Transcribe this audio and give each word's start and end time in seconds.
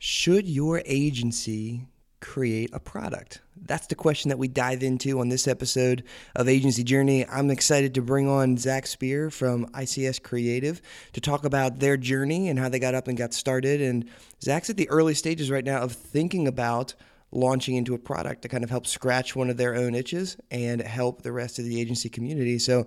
Should 0.00 0.46
your 0.48 0.80
agency 0.86 1.88
create 2.20 2.70
a 2.72 2.78
product? 2.78 3.40
That's 3.60 3.88
the 3.88 3.96
question 3.96 4.28
that 4.28 4.38
we 4.38 4.46
dive 4.46 4.84
into 4.84 5.18
on 5.18 5.28
this 5.28 5.48
episode 5.48 6.04
of 6.36 6.48
Agency 6.48 6.84
Journey. 6.84 7.26
I'm 7.26 7.50
excited 7.50 7.94
to 7.94 8.02
bring 8.02 8.28
on 8.28 8.56
Zach 8.58 8.86
Spear 8.86 9.28
from 9.28 9.66
ICS 9.70 10.22
Creative 10.22 10.80
to 11.14 11.20
talk 11.20 11.44
about 11.44 11.80
their 11.80 11.96
journey 11.96 12.48
and 12.48 12.60
how 12.60 12.68
they 12.68 12.78
got 12.78 12.94
up 12.94 13.08
and 13.08 13.18
got 13.18 13.34
started. 13.34 13.82
And 13.82 14.08
Zach's 14.40 14.70
at 14.70 14.76
the 14.76 14.88
early 14.88 15.14
stages 15.14 15.50
right 15.50 15.64
now 15.64 15.80
of 15.80 15.90
thinking 15.90 16.46
about 16.46 16.94
launching 17.32 17.74
into 17.74 17.94
a 17.94 17.98
product 17.98 18.42
to 18.42 18.48
kind 18.48 18.62
of 18.62 18.70
help 18.70 18.86
scratch 18.86 19.34
one 19.34 19.50
of 19.50 19.56
their 19.56 19.74
own 19.74 19.96
itches 19.96 20.36
and 20.52 20.80
help 20.80 21.22
the 21.22 21.32
rest 21.32 21.58
of 21.58 21.64
the 21.64 21.80
agency 21.80 22.08
community. 22.08 22.60
So 22.60 22.86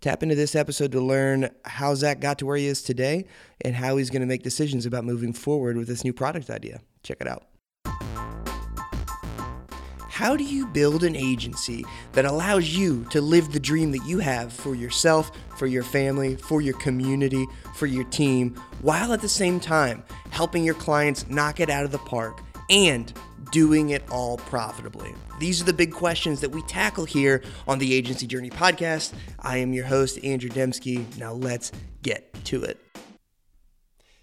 Tap 0.00 0.22
into 0.22 0.34
this 0.34 0.54
episode 0.54 0.92
to 0.92 1.00
learn 1.00 1.50
how 1.64 1.94
Zach 1.94 2.20
got 2.20 2.38
to 2.38 2.46
where 2.46 2.56
he 2.56 2.66
is 2.66 2.82
today 2.82 3.26
and 3.62 3.74
how 3.74 3.96
he's 3.96 4.10
going 4.10 4.20
to 4.20 4.26
make 4.26 4.42
decisions 4.42 4.86
about 4.86 5.04
moving 5.04 5.32
forward 5.32 5.76
with 5.76 5.88
this 5.88 6.04
new 6.04 6.12
product 6.12 6.50
idea. 6.50 6.80
Check 7.02 7.18
it 7.20 7.26
out. 7.26 7.44
How 10.16 10.34
do 10.34 10.44
you 10.44 10.66
build 10.68 11.04
an 11.04 11.14
agency 11.14 11.84
that 12.12 12.24
allows 12.24 12.70
you 12.70 13.04
to 13.10 13.20
live 13.20 13.52
the 13.52 13.60
dream 13.60 13.90
that 13.92 14.06
you 14.06 14.18
have 14.18 14.50
for 14.50 14.74
yourself, 14.74 15.30
for 15.58 15.66
your 15.66 15.82
family, 15.82 16.36
for 16.36 16.62
your 16.62 16.72
community, 16.78 17.44
for 17.74 17.84
your 17.84 18.04
team, 18.04 18.54
while 18.80 19.12
at 19.12 19.20
the 19.20 19.28
same 19.28 19.60
time 19.60 20.02
helping 20.30 20.64
your 20.64 20.74
clients 20.74 21.28
knock 21.28 21.60
it 21.60 21.68
out 21.68 21.84
of 21.84 21.92
the 21.92 21.98
park 21.98 22.40
and 22.70 23.12
doing 23.52 23.90
it 23.90 24.02
all 24.10 24.38
profitably? 24.38 25.14
These 25.38 25.60
are 25.60 25.64
the 25.64 25.72
big 25.72 25.92
questions 25.92 26.40
that 26.40 26.50
we 26.50 26.62
tackle 26.62 27.04
here 27.04 27.42
on 27.68 27.78
the 27.78 27.94
Agency 27.94 28.26
Journey 28.26 28.50
podcast. 28.50 29.12
I 29.40 29.58
am 29.58 29.72
your 29.72 29.84
host, 29.84 30.18
Andrew 30.24 30.50
Dymski. 30.50 31.04
Now 31.18 31.32
let's 31.32 31.72
get 32.02 32.32
to 32.44 32.64
it. 32.64 32.78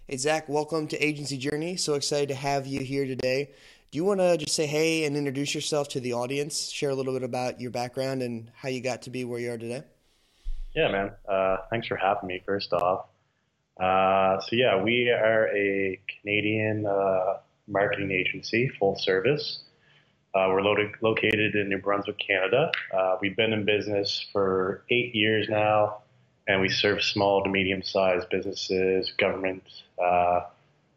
Hey, 0.08 0.18
Zach, 0.18 0.50
welcome 0.50 0.88
to 0.88 0.98
Agency 0.98 1.38
Journey. 1.38 1.78
So 1.78 1.94
excited 1.94 2.30
to 2.30 2.36
have 2.36 2.68
you 2.68 2.82
here 2.82 3.06
today. 3.06 3.52
Do 3.92 3.98
you 3.98 4.04
want 4.04 4.20
to 4.22 4.38
just 4.38 4.56
say 4.56 4.66
hey 4.66 5.06
and 5.06 5.16
introduce 5.16 5.54
yourself 5.54 5.88
to 5.90 6.00
the 6.00 6.14
audience? 6.14 6.70
Share 6.70 6.90
a 6.90 6.96
little 6.96 7.14
bit 7.14 7.22
about 7.22 7.62
your 7.62 7.70
background 7.72 8.24
and 8.24 8.50
how 8.56 8.70
you 8.70 8.82
got 8.82 9.04
to 9.04 9.12
be 9.12 9.24
where 9.24 9.40
you 9.40 9.52
are 9.52 9.58
today? 9.58 9.84
Yeah, 10.76 10.92
man. 10.92 11.12
Uh, 11.30 11.58
thanks 11.70 11.88
for 11.88 11.96
having 11.96 12.28
me, 12.28 12.42
first 12.44 12.74
off. 12.74 13.06
Uh, 13.80 14.42
so, 14.42 14.56
yeah, 14.56 14.82
we 14.82 15.10
are 15.10 15.48
a 15.56 16.02
Canadian 16.20 16.86
uh, 16.88 17.38
marketing 17.68 18.12
agency, 18.12 18.70
full 18.80 18.96
service. 18.96 19.60
Uh, 20.36 20.48
we're 20.50 20.62
loaded, 20.62 20.92
located 21.02 21.56
in 21.56 21.70
New 21.70 21.78
Brunswick, 21.78 22.18
Canada. 22.18 22.72
Uh, 22.92 23.18
we've 23.22 23.36
been 23.36 23.54
in 23.54 23.66
business 23.66 24.26
for 24.32 24.84
eight 24.90 25.14
years 25.14 25.48
now, 25.48 26.00
and 26.48 26.60
we 26.60 26.70
serve 26.70 27.04
small 27.04 27.44
to 27.44 27.50
medium 27.50 27.84
sized 27.84 28.28
businesses, 28.30 29.14
government, 29.18 29.64
uh, 30.04 30.42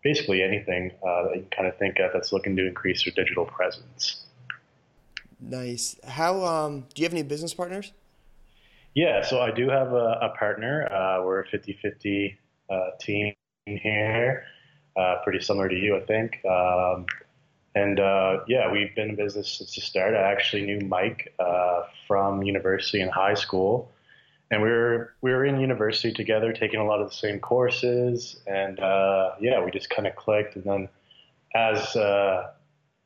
basically 0.02 0.42
anything 0.42 0.90
uh, 1.06 1.24
that 1.24 1.36
you 1.36 1.46
kind 1.54 1.68
of 1.68 1.76
think 1.76 1.98
of 1.98 2.12
that's 2.14 2.32
looking 2.32 2.56
to 2.56 2.66
increase 2.66 3.04
their 3.04 3.12
digital 3.12 3.44
presence. 3.44 4.24
Nice. 5.38 5.96
How 6.06 6.42
um, 6.44 6.86
do 6.94 7.02
you 7.02 7.04
have 7.04 7.12
any 7.12 7.22
business 7.22 7.52
partners? 7.52 7.92
Yeah, 8.94 9.22
so 9.22 9.42
I 9.42 9.50
do 9.50 9.68
have 9.68 9.92
a, 9.92 10.18
a 10.22 10.34
partner. 10.38 10.90
Uh, 10.90 11.22
we're 11.22 11.40
a 11.40 11.46
50 11.48 11.78
50 11.82 12.38
uh, 12.70 12.90
team 12.98 13.34
here 13.66 14.46
uh, 14.96 15.16
pretty 15.22 15.40
similar 15.40 15.68
to 15.68 15.74
you, 15.74 15.96
I 15.96 16.00
think. 16.00 16.44
Um, 16.44 17.06
and 17.74 18.00
uh, 18.00 18.38
yeah, 18.48 18.72
we've 18.72 18.94
been 18.94 19.10
in 19.10 19.16
business 19.16 19.58
since 19.58 19.74
the 19.74 19.82
start. 19.82 20.14
I 20.14 20.32
actually 20.32 20.62
knew 20.62 20.80
Mike 20.80 21.34
uh, 21.38 21.82
from 22.08 22.42
university 22.42 23.02
and 23.02 23.10
high 23.10 23.34
school, 23.34 23.92
and 24.50 24.62
we 24.62 24.68
were 24.68 25.12
we 25.20 25.30
were 25.30 25.44
in 25.44 25.60
university 25.60 26.12
together, 26.12 26.52
taking 26.54 26.80
a 26.80 26.84
lot 26.86 27.00
of 27.00 27.10
the 27.10 27.14
same 27.14 27.38
courses. 27.38 28.40
And 28.46 28.80
uh, 28.80 29.32
yeah, 29.40 29.62
we 29.62 29.70
just 29.70 29.90
kind 29.90 30.08
of 30.08 30.16
clicked. 30.16 30.56
And 30.56 30.64
then 30.64 30.88
as 31.54 31.94
uh, 31.94 32.52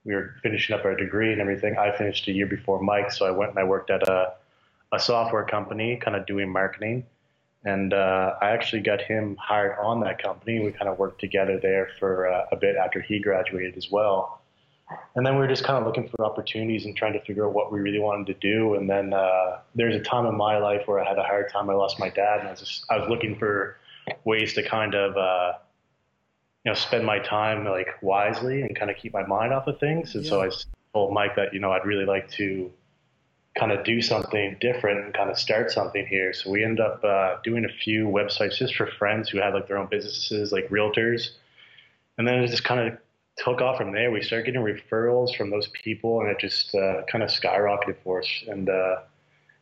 we 0.05 0.15
were 0.15 0.37
finishing 0.43 0.77
up 0.77 0.85
our 0.85 0.95
degree 0.95 1.33
and 1.33 1.41
everything, 1.41 1.77
I 1.77 1.97
finished 1.97 2.29
a 2.29 2.33
year 2.33 2.47
before 2.47 2.81
Mike, 2.81 3.11
so 3.11 3.27
I 3.27 3.33
went 3.33 3.51
and 3.51 3.59
I 3.59 3.65
worked 3.65 3.91
at 3.91 4.09
a 4.09 4.35
a 4.93 4.99
software 5.01 5.45
company, 5.45 5.97
kind 5.97 6.17
of 6.17 6.27
doing 6.27 6.49
marketing. 6.49 7.07
And 7.65 7.93
uh, 7.93 8.37
I 8.41 8.51
actually 8.51 8.81
got 8.81 9.03
him 9.03 9.37
hired 9.37 9.79
on 9.79 10.01
that 10.01 10.23
company. 10.23 10.61
We 10.61 10.73
kind 10.73 10.89
of 10.89 10.99
worked 10.99 11.21
together 11.21 11.59
there 11.61 11.91
for 11.99 12.27
uh, 12.27 12.47
a 12.53 12.57
bit 12.57 12.77
after 12.77 13.03
he 13.03 13.19
graduated 13.19 13.77
as 13.77 13.91
well. 13.91 14.41
And 15.15 15.27
then 15.27 15.35
we 15.35 15.41
were 15.41 15.49
just 15.49 15.65
kind 15.65 15.79
of 15.79 15.87
looking 15.87 16.09
for 16.09 16.25
opportunities 16.25 16.85
and 16.85 16.97
trying 16.97 17.13
to 17.13 17.21
figure 17.21 17.47
out 17.47 17.53
what 17.53 17.71
we 17.73 17.81
really 17.81 17.99
wanted 17.99 18.27
to 18.27 18.35
do. 18.35 18.75
And 18.75 18.89
then 18.89 19.13
uh, 19.13 19.59
there's 19.75 19.95
a 19.95 20.01
time 20.01 20.27
in 20.27 20.37
my 20.37 20.59
life 20.59 20.83
where 20.87 21.01
I 21.01 21.09
had 21.09 21.19
a 21.19 21.23
hard 21.23 21.51
time. 21.51 21.71
I 21.71 21.75
lost 21.75 21.99
my 21.99 22.09
dad, 22.09 22.41
and 22.41 22.49
I 22.49 22.51
was 22.53 22.61
just 22.61 22.85
I 22.91 22.97
was 22.99 23.09
looking 23.09 23.39
for 23.39 23.77
ways 24.25 24.55
to 24.55 24.63
kind 24.63 24.95
of 24.95 25.17
uh, 25.17 25.59
you 26.65 26.71
know 26.71 26.75
spend 26.75 27.05
my 27.05 27.19
time 27.19 27.65
like 27.65 27.89
wisely 28.03 28.63
and 28.63 28.75
kind 28.75 28.91
of 28.91 28.97
keep 28.97 29.13
my 29.13 29.25
mind 29.25 29.53
off 29.53 29.67
of 29.67 29.79
things. 29.79 30.15
And 30.15 30.25
yeah. 30.25 30.31
so 30.31 30.43
I 30.43 30.51
told 30.93 31.13
Mike 31.13 31.37
that 31.37 31.53
you 31.55 31.61
know 31.61 31.73
I'd 31.73 31.85
really 31.85 32.07
like 32.07 32.29
to 32.33 32.71
kind 33.59 33.73
of 33.73 33.85
do 33.85 34.01
something 34.01 34.57
different 34.61 35.05
and 35.05 35.15
kind 35.15 35.31
of 35.31 35.39
start 35.39 35.71
something 35.71 36.07
here. 36.07 36.33
So 36.33 36.51
we 36.51 36.65
ended 36.65 36.81
up 36.81 37.03
uh, 37.05 37.37
doing 37.43 37.65
a 37.65 37.83
few 37.83 38.07
websites 38.07 38.57
just 38.59 38.75
for 38.77 38.87
friends 38.87 39.29
who 39.29 39.39
had 39.39 39.55
like 39.55 39.67
their 39.67 39.79
own 39.79 39.89
businesses, 39.91 40.53
like 40.53 40.69
realtors. 40.69 41.31
And 42.17 42.27
then 42.27 42.37
it 42.37 42.49
just 42.49 42.65
kind 42.65 42.81
of 42.81 42.99
took 43.37 43.61
off 43.61 43.79
from 43.79 43.93
there. 43.93 44.11
We 44.11 44.23
started 44.23 44.47
getting 44.47 44.63
referrals 44.63 45.37
from 45.37 45.51
those 45.51 45.69
people, 45.69 46.21
and 46.21 46.31
it 46.31 46.39
just 46.39 46.75
uh, 46.75 47.03
kind 47.11 47.25
of 47.25 47.31
skyrocketed 47.31 47.97
for 48.05 48.21
us. 48.21 48.29
And 48.47 48.69
uh, 48.69 48.97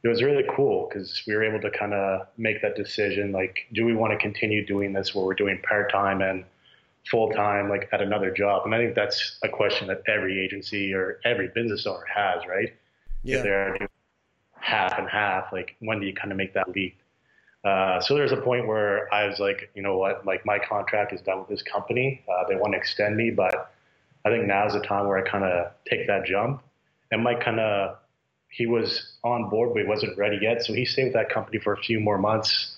it 0.03 0.09
was 0.09 0.23
really 0.23 0.45
cool 0.55 0.89
because 0.89 1.23
we 1.27 1.35
were 1.35 1.45
able 1.45 1.61
to 1.61 1.77
kind 1.77 1.95
of 1.95 2.27
make 2.37 2.61
that 2.63 2.77
decision 2.77 3.33
like, 3.33 3.67
do 3.73 3.85
we 3.85 3.95
want 3.95 4.13
to 4.13 4.19
continue 4.19 4.67
doing 4.67 4.93
this 4.93 5.15
where 5.15 5.25
we're 5.25 5.35
doing 5.35 5.61
part 5.69 5.91
time 5.91 6.21
and 6.21 6.45
full 7.11 7.31
time, 7.31 7.69
like 7.69 7.89
at 7.93 8.03
another 8.03 8.31
job? 8.33 8.63
And 8.65 8.75
I 8.75 8.79
think 8.79 8.95
that's 8.95 9.39
a 9.43 9.49
question 9.49 9.89
that 9.89 10.03
every 10.07 10.45
agency 10.45 10.93
or 10.93 11.21
every 11.25 11.49
business 11.55 11.87
owner 11.87 12.05
has, 12.15 12.47
right? 12.47 12.75
Yeah. 13.29 13.43
they're 13.43 13.79
doing 13.79 13.89
half 14.61 14.99
and 14.99 15.09
half, 15.09 15.53
like 15.53 15.77
when 15.81 16.01
do 16.01 16.07
you 16.07 16.15
kind 16.15 16.33
of 16.33 16.39
make 16.39 16.55
that 16.55 16.69
leap? 16.75 16.97
Uh, 17.65 18.01
so 18.01 18.15
there's 18.15 18.33
a 18.33 18.37
point 18.37 18.67
where 18.67 19.13
I 19.13 19.27
was 19.27 19.39
like, 19.41 19.71
you 19.75 19.83
know 19.83 19.99
what, 19.99 20.25
like 20.25 20.47
my 20.47 20.59
contract 20.59 21.13
is 21.13 21.21
done 21.23 21.41
with 21.41 21.49
this 21.49 21.63
company. 21.63 22.25
Uh, 22.29 22.49
they 22.49 22.57
want 22.57 22.73
to 22.73 22.79
extend 22.79 23.17
me, 23.17 23.31
but 23.31 23.73
I 24.25 24.31
think 24.31 24.47
now 24.47 24.67
is 24.67 24.75
the 24.75 24.81
time 24.81 25.07
where 25.07 25.19
I 25.19 25.29
kind 25.29 25.45
of 25.45 25.73
take 25.89 26.07
that 26.07 26.25
jump. 26.25 26.63
And 27.11 27.23
Mike 27.23 27.43
kind 27.43 27.61
of, 27.61 27.97
he 28.51 28.67
was 28.67 29.13
on 29.25 29.51
board, 29.51 29.75
but 29.75 29.83
he 29.83 29.89
wasn't 29.89 30.17
ready 30.17 30.39
yet. 30.41 30.65
So 30.65 30.73
he 30.73 30.85
stayed 30.85 31.05
with 31.05 31.13
that 31.15 31.31
company 31.31 31.59
for 31.59 31.73
a 31.73 31.79
few 31.79 32.01
more 32.01 32.19
months. 32.19 32.77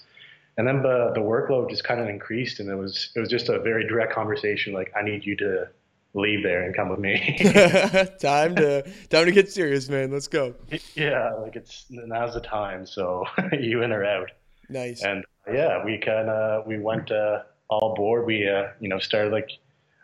And 0.57 0.67
then 0.67 0.83
the, 0.83 1.13
the 1.15 1.21
workload 1.21 1.71
just 1.71 1.85
kind 1.85 2.01
of 2.01 2.09
increased, 2.09 2.61
and 2.61 2.69
it 2.69 2.75
was 2.75 3.11
it 3.15 3.21
was 3.21 3.29
just 3.29 3.49
a 3.49 3.61
very 3.61 3.87
direct 3.87 4.13
conversation. 4.13 4.75
Like, 4.75 4.93
I 4.95 5.03
need 5.03 5.25
you 5.25 5.37
to 5.37 5.69
leave 6.15 6.43
there 6.43 6.63
and 6.63 6.75
come 6.75 6.89
with 6.89 6.99
me. 6.99 7.37
time 8.21 8.57
to 8.57 8.83
time 9.09 9.27
to 9.27 9.33
get 9.33 9.51
serious, 9.51 9.89
man. 9.89 10.11
Let's 10.11 10.29
go. 10.29 10.55
Yeah, 10.95 11.33
like 11.35 11.57
it's 11.57 11.87
now's 11.91 12.35
the 12.35 12.41
time. 12.41 12.87
So 12.87 13.25
you 13.53 13.83
in 13.83 13.93
or 13.93 14.05
out. 14.05 14.31
Nice. 14.69 15.03
And 15.03 15.25
yeah, 15.53 15.85
we 15.85 15.99
kind 15.99 16.29
of 16.29 16.67
we 16.67 16.79
went 16.79 17.11
uh, 17.11 17.43
all 17.69 17.95
board. 17.95 18.27
We 18.27 18.49
uh, 18.49 18.69
you 18.81 18.89
know 18.89 18.99
started 18.99 19.33
like 19.33 19.51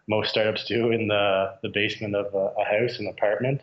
most 0.08 0.30
startups 0.30 0.64
do 0.66 0.92
in 0.92 1.08
the 1.08 1.54
the 1.62 1.70
basement 1.70 2.14
of 2.14 2.34
a, 2.34 2.60
a 2.60 2.64
house, 2.64 2.98
an 2.98 3.08
apartment, 3.08 3.62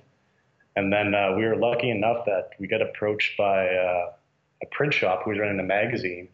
and 0.75 0.91
then 0.91 1.13
uh, 1.15 1.33
we 1.35 1.45
were 1.45 1.55
lucky 1.55 1.89
enough 1.89 2.25
that 2.25 2.49
we 2.59 2.67
got 2.67 2.81
approached 2.81 3.37
by 3.37 3.67
uh, 3.67 4.11
a 4.61 4.65
print 4.71 4.93
shop 4.93 5.23
who 5.23 5.31
was 5.31 5.39
running 5.39 5.59
a 5.59 5.63
magazine 5.63 6.27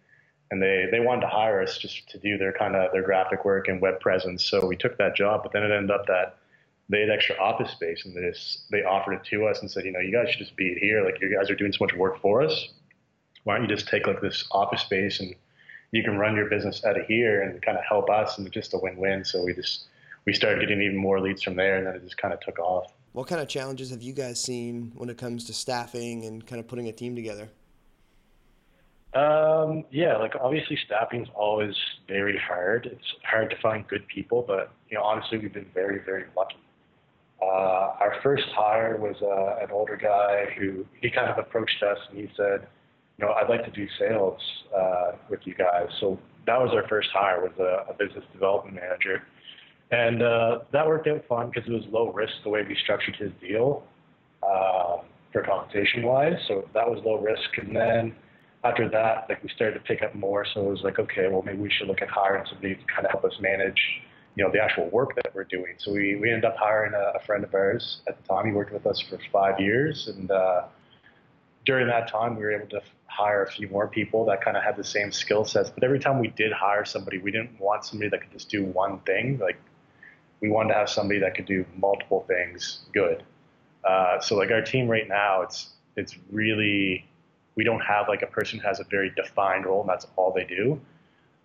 and 0.51 0.61
they 0.61 0.87
they 0.91 0.99
wanted 0.99 1.21
to 1.21 1.27
hire 1.27 1.61
us 1.61 1.77
just 1.77 2.09
to 2.09 2.17
do 2.17 2.37
their 2.37 2.53
kind 2.53 2.75
of 2.75 2.91
their 2.91 3.03
graphic 3.03 3.45
work 3.45 3.67
and 3.67 3.81
web 3.81 3.99
presence. 3.99 4.45
So 4.45 4.65
we 4.65 4.75
took 4.75 4.97
that 4.97 5.15
job, 5.15 5.43
but 5.43 5.51
then 5.51 5.63
it 5.63 5.71
ended 5.71 5.91
up 5.91 6.07
that 6.07 6.37
they 6.89 7.01
had 7.01 7.09
extra 7.11 7.37
office 7.37 7.71
space 7.71 8.03
and 8.03 8.15
they 8.15 8.29
just, 8.29 8.69
they 8.71 8.83
offered 8.83 9.13
it 9.13 9.23
to 9.23 9.45
us 9.45 9.61
and 9.61 9.69
said, 9.69 9.85
you 9.85 9.91
know, 9.91 9.99
you 9.99 10.11
guys 10.11 10.29
should 10.31 10.39
just 10.39 10.55
be 10.55 10.75
here. 10.81 11.05
Like 11.05 11.21
you 11.21 11.33
guys 11.33 11.49
are 11.49 11.55
doing 11.55 11.71
so 11.71 11.85
much 11.85 11.93
work 11.93 12.19
for 12.19 12.41
us. 12.41 12.69
Why 13.43 13.55
don't 13.55 13.69
you 13.69 13.75
just 13.75 13.87
take 13.87 14.07
like 14.07 14.21
this 14.21 14.45
office 14.51 14.81
space 14.81 15.19
and 15.19 15.33
you 15.91 16.03
can 16.03 16.17
run 16.17 16.35
your 16.35 16.49
business 16.49 16.83
out 16.83 16.99
of 16.99 17.05
here 17.05 17.43
and 17.43 17.61
kind 17.61 17.77
of 17.77 17.83
help 17.87 18.09
us 18.09 18.37
and 18.37 18.51
just 18.51 18.73
a 18.73 18.79
win-win. 18.79 19.23
So 19.23 19.43
we 19.43 19.53
just 19.53 19.85
we 20.25 20.33
started 20.33 20.59
getting 20.59 20.81
even 20.81 20.97
more 20.97 21.21
leads 21.21 21.43
from 21.43 21.55
there 21.55 21.77
and 21.77 21.87
then 21.87 21.95
it 21.95 22.03
just 22.03 22.17
kind 22.17 22.33
of 22.33 22.39
took 22.39 22.59
off. 22.59 22.91
What 23.13 23.27
kind 23.27 23.41
of 23.41 23.47
challenges 23.47 23.91
have 23.91 24.01
you 24.01 24.13
guys 24.13 24.41
seen 24.41 24.91
when 24.95 25.09
it 25.09 25.17
comes 25.17 25.45
to 25.45 25.53
staffing 25.53 26.25
and 26.25 26.45
kind 26.45 26.59
of 26.59 26.67
putting 26.67 26.87
a 26.87 26.91
team 26.91 27.15
together? 27.15 27.49
Um, 29.13 29.85
yeah, 29.89 30.17
like 30.17 30.33
obviously 30.39 30.77
staffing 30.85 31.23
is 31.23 31.29
always 31.33 31.73
very 32.07 32.37
hard. 32.37 32.85
It's 32.85 33.15
hard 33.23 33.49
to 33.49 33.55
find 33.61 33.87
good 33.87 34.07
people, 34.07 34.43
but 34.45 34.71
you 34.89 34.97
know, 34.97 35.03
honestly, 35.03 35.39
we've 35.39 35.53
been 35.53 35.71
very, 35.73 35.99
very 36.05 36.25
lucky. 36.37 36.57
Uh, 37.41 37.95
our 37.99 38.15
first 38.21 38.43
hire 38.55 38.97
was 38.97 39.15
uh, 39.21 39.63
an 39.63 39.71
older 39.71 39.95
guy 39.95 40.45
who 40.59 40.85
he 41.01 41.09
kind 41.09 41.29
of 41.29 41.37
approached 41.37 41.81
us 41.81 41.97
and 42.09 42.19
he 42.19 42.29
said, 42.35 42.67
you 43.17 43.25
know, 43.25 43.33
I'd 43.33 43.49
like 43.49 43.65
to 43.65 43.71
do 43.71 43.87
sales 43.97 44.39
uh, 44.77 45.11
with 45.29 45.39
you 45.45 45.55
guys. 45.55 45.87
So 45.99 46.19
that 46.45 46.59
was 46.59 46.71
our 46.73 46.87
first 46.87 47.09
hire 47.11 47.41
was 47.41 47.51
a, 47.59 47.91
a 47.91 47.93
business 47.93 48.23
development 48.31 48.75
manager, 48.75 49.23
and 49.91 50.21
uh, 50.21 50.59
that 50.71 50.85
worked 50.87 51.07
out 51.07 51.23
fun 51.27 51.51
because 51.53 51.67
it 51.67 51.73
was 51.73 51.83
low 51.91 52.11
risk 52.11 52.33
the 52.43 52.49
way 52.49 52.61
we 52.67 52.77
structured 52.83 53.15
his 53.15 53.31
deal 53.41 53.83
uh, 54.43 54.97
for 55.33 55.43
compensation 55.43 56.03
wise. 56.03 56.37
So 56.47 56.67
that 56.73 56.87
was 56.87 57.01
low 57.05 57.19
risk, 57.19 57.57
and 57.57 57.75
then 57.75 58.15
after 58.63 58.89
that, 58.89 59.25
like 59.29 59.41
we 59.43 59.49
started 59.49 59.75
to 59.75 59.79
pick 59.81 60.01
up 60.01 60.15
more. 60.15 60.45
So 60.53 60.67
it 60.67 60.69
was 60.69 60.81
like, 60.83 60.99
okay, 60.99 61.27
well, 61.27 61.41
maybe 61.41 61.59
we 61.59 61.71
should 61.71 61.87
look 61.87 62.01
at 62.01 62.09
hiring 62.09 62.45
somebody 62.47 62.75
to 62.75 62.81
kind 62.93 63.05
of 63.05 63.11
help 63.11 63.23
us 63.23 63.33
manage 63.39 63.79
you 64.35 64.43
know, 64.43 64.51
the 64.51 64.61
actual 64.61 64.89
work 64.89 65.15
that 65.15 65.33
we're 65.33 65.43
doing. 65.43 65.73
So 65.77 65.91
we, 65.91 66.15
we 66.15 66.29
ended 66.29 66.45
up 66.45 66.55
hiring 66.57 66.93
a, 66.93 67.17
a 67.17 67.25
friend 67.25 67.43
of 67.43 67.53
ours 67.53 68.01
at 68.07 68.21
the 68.21 68.27
time. 68.27 68.45
He 68.45 68.51
worked 68.53 68.71
with 68.71 68.85
us 68.85 69.01
for 69.01 69.19
five 69.33 69.59
years. 69.59 70.07
And 70.07 70.31
uh, 70.31 70.63
during 71.65 71.87
that 71.87 72.07
time, 72.07 72.37
we 72.37 72.43
were 72.43 72.55
able 72.55 72.69
to 72.69 72.81
hire 73.07 73.43
a 73.43 73.51
few 73.51 73.67
more 73.67 73.87
people 73.87 74.23
that 74.25 74.41
kind 74.41 74.55
of 74.55 74.63
had 74.63 74.77
the 74.77 74.83
same 74.83 75.11
skill 75.11 75.43
sets. 75.43 75.69
But 75.69 75.83
every 75.83 75.99
time 75.99 76.19
we 76.19 76.29
did 76.29 76.53
hire 76.53 76.85
somebody, 76.85 77.17
we 77.17 77.31
didn't 77.31 77.59
want 77.59 77.83
somebody 77.83 78.09
that 78.11 78.21
could 78.21 78.31
just 78.31 78.49
do 78.49 78.63
one 78.63 78.99
thing. 78.99 79.39
Like 79.39 79.59
we 80.41 80.49
wanted 80.49 80.69
to 80.69 80.75
have 80.75 80.89
somebody 80.89 81.19
that 81.19 81.35
could 81.35 81.45
do 81.45 81.65
multiple 81.75 82.23
things 82.27 82.79
good. 82.93 83.23
Uh, 83.83 84.21
so 84.21 84.37
like 84.37 84.51
our 84.51 84.61
team 84.61 84.87
right 84.87 85.07
now, 85.07 85.41
it's 85.41 85.71
it's 85.95 86.15
really 86.31 87.05
we 87.55 87.63
don't 87.63 87.81
have 87.81 88.07
like 88.07 88.21
a 88.21 88.27
person 88.27 88.59
who 88.59 88.67
has 88.67 88.79
a 88.79 88.85
very 88.85 89.11
defined 89.15 89.65
role 89.65 89.81
and 89.81 89.89
that's 89.89 90.07
all 90.15 90.31
they 90.31 90.45
do. 90.45 90.79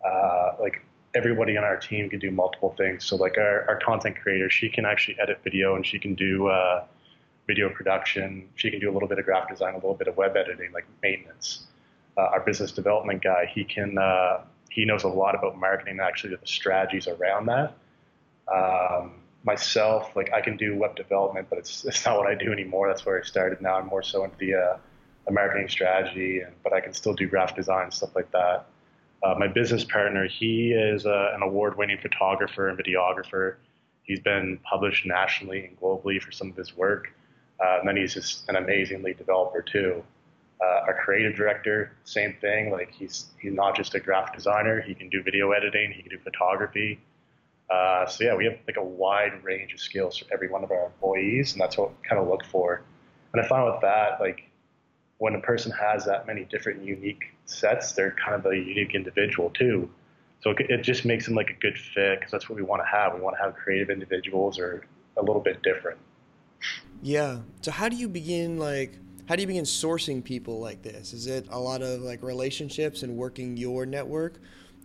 Uh, 0.05 0.53
like 0.61 0.85
everybody 1.15 1.57
on 1.57 1.65
our 1.65 1.77
team 1.77 2.11
can 2.11 2.19
do 2.19 2.31
multiple 2.31 2.75
things. 2.77 3.05
So 3.05 3.17
like 3.17 3.39
our, 3.39 3.65
our 3.69 3.81
content 3.81 4.17
creator, 4.21 4.51
she 4.51 4.69
can 4.69 4.85
actually 4.85 5.17
edit 5.21 5.41
video 5.45 5.77
and 5.77 5.87
she 5.87 5.99
can 5.99 6.15
do 6.15 6.49
uh, 6.49 6.85
video 7.47 7.69
production. 7.69 8.49
She 8.57 8.71
can 8.71 8.81
do 8.81 8.91
a 8.91 8.93
little 8.93 9.09
bit 9.09 9.19
of 9.19 9.25
graphic 9.25 9.51
design, 9.51 9.75
a 9.75 9.77
little 9.77 9.95
bit 9.95 10.09
of 10.09 10.17
web 10.17 10.37
editing, 10.37 10.73
like 10.73 10.87
maintenance. 11.03 11.67
Uh, 12.17 12.23
our 12.23 12.41
business 12.41 12.73
development 12.73 13.23
guy, 13.23 13.51
he 13.53 13.65
can 13.65 13.99
uh, 13.99 14.43
he 14.71 14.85
knows 14.85 15.05
a 15.05 15.09
lot 15.09 15.35
about 15.35 15.59
marketing 15.59 15.93
and 15.93 16.01
actually 16.01 16.35
the 16.35 16.47
strategies 16.47 17.07
around 17.09 17.47
that. 17.47 17.75
Um, 18.53 19.15
myself, 19.45 20.15
like 20.17 20.33
I 20.33 20.41
can 20.41 20.57
do 20.57 20.77
web 20.77 20.97
development, 20.97 21.49
but 21.51 21.59
it's 21.59 21.85
it's 21.85 22.05
not 22.05 22.19
what 22.19 22.27
I 22.27 22.35
do 22.35 22.53
anymore. 22.53 22.89
That's 22.89 23.05
where 23.05 23.19
I 23.19 23.23
started. 23.23 23.61
Now 23.61 23.77
I'm 23.77 23.87
more 23.87 24.03
so 24.03 24.25
into 24.25 24.37
the 24.39 24.79
uh, 25.27 25.33
marketing 25.33 25.69
strategy, 25.69 26.41
and 26.41 26.55
but 26.63 26.73
I 26.73 26.81
can 26.81 26.93
still 26.93 27.15
do 27.15 27.27
graphic 27.29 27.57
design 27.57 27.91
stuff 27.91 28.15
like 28.15 28.31
that. 28.33 28.67
Uh, 29.23 29.35
my 29.39 29.49
business 29.49 29.85
partner, 29.85 30.27
he 30.27 30.73
is 30.73 31.07
uh, 31.07 31.33
an 31.35 31.43
award-winning 31.43 31.99
photographer 32.03 32.69
and 32.69 32.79
videographer. 32.79 33.57
He's 34.03 34.21
been 34.21 34.59
published 34.69 35.07
nationally 35.07 35.65
and 35.65 35.81
globally 35.81 36.21
for 36.21 36.31
some 36.31 36.51
of 36.51 36.57
his 36.57 36.77
work. 36.77 37.09
Uh, 37.59 37.79
and 37.79 37.89
then 37.89 37.97
he's 37.97 38.13
just 38.13 38.49
an 38.49 38.57
amazing 38.57 39.03
lead 39.03 39.17
developer 39.17 39.63
too. 39.63 40.03
Uh, 40.61 40.85
our 40.87 41.01
creative 41.05 41.35
director, 41.35 41.93
same 42.05 42.37
thing. 42.41 42.71
Like 42.71 42.91
he's 42.93 43.27
he's 43.41 43.53
not 43.53 43.77
just 43.77 43.95
a 43.95 44.01
graphic 44.01 44.35
designer. 44.35 44.81
He 44.81 44.95
can 44.95 45.09
do 45.09 45.23
video 45.23 45.53
editing. 45.53 45.93
He 45.93 46.03
can 46.03 46.11
do 46.11 46.19
photography. 46.19 47.01
Uh, 47.71 48.07
so 48.07 48.25
yeah, 48.25 48.35
we 48.35 48.45
have 48.45 48.59
like 48.67 48.77
a 48.77 48.85
wide 48.85 49.43
range 49.43 49.73
of 49.73 49.81
skills 49.81 50.19
for 50.19 50.27
every 50.33 50.49
one 50.49 50.63
of 50.63 50.71
our 50.71 50.87
employees, 50.87 51.53
and 51.53 51.61
that's 51.61 51.79
what 51.79 51.91
we 51.91 52.09
kind 52.09 52.21
of 52.21 52.29
look 52.29 52.45
for. 52.45 52.83
And 53.33 53.43
I 53.43 53.49
find 53.49 53.65
with 53.65 53.81
that, 53.81 54.21
like 54.21 54.49
when 55.19 55.35
a 55.35 55.41
person 55.41 55.73
has 55.73 56.05
that 56.05 56.27
many 56.27 56.45
different 56.45 56.83
unique 56.85 57.25
sets, 57.47 57.93
they're 57.93 58.17
kind 58.25 58.35
of 58.35 58.51
a 58.51 58.57
unique 58.57 58.95
individual 58.95 59.51
too. 59.51 59.89
So 60.41 60.51
it, 60.51 60.67
it 60.69 60.83
just 60.83 61.05
makes 61.05 61.27
them 61.27 61.35
like 61.35 61.51
a 61.51 61.55
good 61.55 61.79
fit 61.79 62.21
because 62.21 62.31
that's 62.31 62.49
what 62.49 62.57
we 62.57 62.63
want 62.63 62.83
to 62.83 62.87
have. 62.87 63.15
We 63.15 63.21
want 63.21 63.37
to 63.37 63.43
have 63.43 63.55
creative 63.55 63.91
individuals 63.91 64.59
or 64.59 64.85
a 65.17 65.23
little 65.23 65.41
bit 65.41 65.63
different. 65.63 65.99
Yeah. 67.03 67.39
So 67.63 67.71
how 67.71 67.89
do 67.89 67.97
you 67.97 68.09
begin 68.09 68.59
like 68.59 68.99
how 69.29 69.37
do 69.37 69.41
you 69.41 69.47
begin 69.47 69.65
sourcing 69.65 70.23
people 70.23 70.61
like 70.61 70.83
this? 70.83 71.13
Is 71.13 71.27
it 71.27 71.47
a 71.51 71.59
lot 71.59 71.83
of 71.83 72.03
like 72.03 72.23
relationships 72.23 73.03
and 73.03 73.17
working 73.17 73.57
your 73.57 73.87
network, 73.87 74.39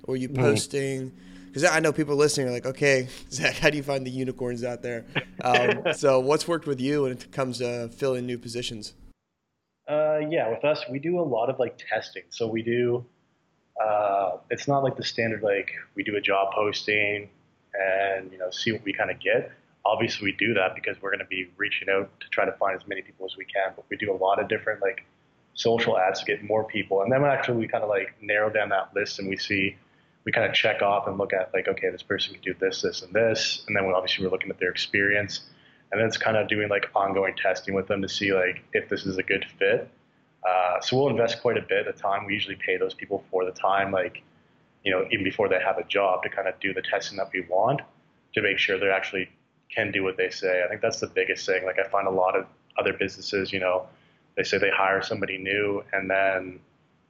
or 0.04 0.16
you 0.16 0.30
mm-hmm. 0.30 0.42
posting? 0.42 1.12
Because 1.48 1.66
I 1.66 1.80
know 1.80 1.92
people 1.92 2.16
listening 2.16 2.48
are 2.48 2.52
like, 2.52 2.66
okay, 2.66 3.10
Zach, 3.32 3.56
how 3.56 3.70
do 3.70 3.78
you 3.78 3.84
find 3.84 4.06
the 4.06 4.12
unicorns 4.12 4.64
out 4.64 4.82
there? 4.82 5.06
Um, 5.42 5.94
so 5.94 6.20
what's 6.20 6.50
worked 6.50 6.68
with 6.68 6.82
you 6.82 7.04
when 7.04 7.14
it 7.14 7.32
comes 7.32 7.60
to 7.60 7.88
filling 7.88 8.26
new 8.26 8.38
positions? 8.38 8.94
Uh, 9.90 10.20
yeah, 10.30 10.48
with 10.50 10.64
us, 10.64 10.86
we 10.88 11.00
do 11.00 11.20
a 11.20 11.22
lot 11.22 11.50
of 11.50 11.58
like 11.58 11.76
testing. 11.90 12.22
So 12.30 12.48
we 12.48 12.62
do. 12.62 13.04
Uh, 13.84 14.38
it's 14.52 14.68
not 14.68 14.84
like 14.84 14.96
the 14.96 15.04
standard 15.04 15.42
like 15.42 15.72
we 15.96 16.04
do 16.04 16.16
a 16.16 16.22
job 16.22 16.54
posting 16.54 17.30
and 17.74 18.32
you 18.32 18.38
know 18.38 18.52
see 18.52 18.72
what 18.72 18.84
we 18.84 18.94
kind 18.94 19.10
of 19.10 19.20
get. 19.20 19.52
Obviously, 19.86 20.26
we 20.26 20.32
do 20.34 20.54
that 20.54 20.76
because 20.76 21.02
we're 21.02 21.10
going 21.10 21.20
to 21.20 21.26
be 21.26 21.50
reaching 21.58 21.90
out 21.90 22.12
to 22.20 22.28
try 22.30 22.46
to 22.46 22.52
find 22.54 22.80
as 22.80 22.88
many 22.88 23.02
people 23.02 23.26
as 23.26 23.36
we 23.36 23.46
can. 23.46 23.74
But 23.76 23.86
we 23.90 23.98
do 23.98 24.12
a 24.12 24.18
lot 24.18 24.40
of 24.40 24.48
different 24.48 24.80
like 24.82 25.06
social 25.56 25.98
ads 25.98 26.20
to 26.20 26.26
get 26.26 26.44
more 26.44 26.66
people, 26.66 27.02
and 27.02 27.12
then 27.12 27.24
actually 27.24 27.58
we 27.58 27.68
kind 27.68 27.84
of 27.84 27.90
like 27.90 28.14
narrow 28.22 28.52
down 28.52 28.70
that 28.70 28.92
list 28.94 29.18
and 29.18 29.28
we 29.28 29.38
see 29.38 29.76
we 30.24 30.32
kind 30.32 30.48
of 30.48 30.54
check 30.54 30.84
off 30.84 31.08
and 31.08 31.18
look 31.18 31.34
at 31.34 31.52
like 31.52 31.68
okay, 31.68 31.90
this 31.90 32.04
person 32.04 32.34
can 32.34 32.44
do 32.44 32.54
this, 32.60 32.84
this, 32.84 33.02
and 33.02 33.12
this, 33.12 33.64
and 33.68 33.76
then 33.76 33.88
we 33.88 33.94
obviously 33.94 34.24
we're 34.24 34.32
looking 34.32 34.52
at 34.52 34.60
their 34.60 34.70
experience 34.70 35.42
and 35.92 36.00
then 36.00 36.08
it's 36.08 36.18
kind 36.18 36.38
of 36.38 36.48
doing 36.48 36.70
like 36.70 36.90
ongoing 36.96 37.36
testing 37.36 37.74
with 37.74 37.88
them 37.88 38.02
to 38.02 38.10
see 38.10 38.34
like 38.34 38.64
if 38.74 38.90
this 38.90 39.06
is 39.06 39.18
a 39.18 39.24
good 39.24 39.46
fit. 39.58 39.90
Uh, 40.48 40.80
so 40.82 40.96
we'll 40.98 41.10
invest 41.10 41.42
quite 41.42 41.58
a 41.58 41.62
bit 41.62 41.88
of 41.88 41.96
time. 41.96 42.26
We 42.26 42.34
usually 42.34 42.56
pay 42.56 42.78
those 42.78 42.94
people 42.94 43.24
for 43.30 43.46
the 43.46 43.52
time, 43.52 43.92
like 43.92 44.22
you 44.84 44.92
know, 44.92 45.06
even 45.12 45.24
before 45.24 45.50
they 45.50 45.60
have 45.60 45.78
a 45.78 45.84
job, 45.84 46.24
to 46.24 46.30
kind 46.30 46.48
of 46.48 46.60
do 46.60 46.74
the 46.74 46.82
testing 46.82 47.18
that 47.18 47.30
we 47.34 47.42
want 47.50 47.82
to 48.34 48.42
make 48.42 48.58
sure 48.58 48.80
they 48.80 48.90
actually 48.90 49.30
can 49.74 49.92
do 49.92 50.04
what 50.04 50.18
they 50.18 50.30
say. 50.30 50.64
I 50.64 50.70
think 50.70 50.82
that's 50.82 51.00
the 51.00 51.08
biggest 51.08 51.46
thing. 51.46 51.66
Like 51.66 51.80
I 51.80 51.88
find 51.90 52.08
a 52.08 52.12
lot 52.12 52.36
of 52.36 52.46
other 52.78 52.94
businesses, 52.94 53.52
you 53.52 53.60
know, 53.60 53.88
they 54.36 54.44
say 54.44 54.58
they 54.58 54.70
hire 54.70 55.02
somebody 55.02 55.38
new 55.38 55.84
and 55.92 56.10
then 56.10 56.60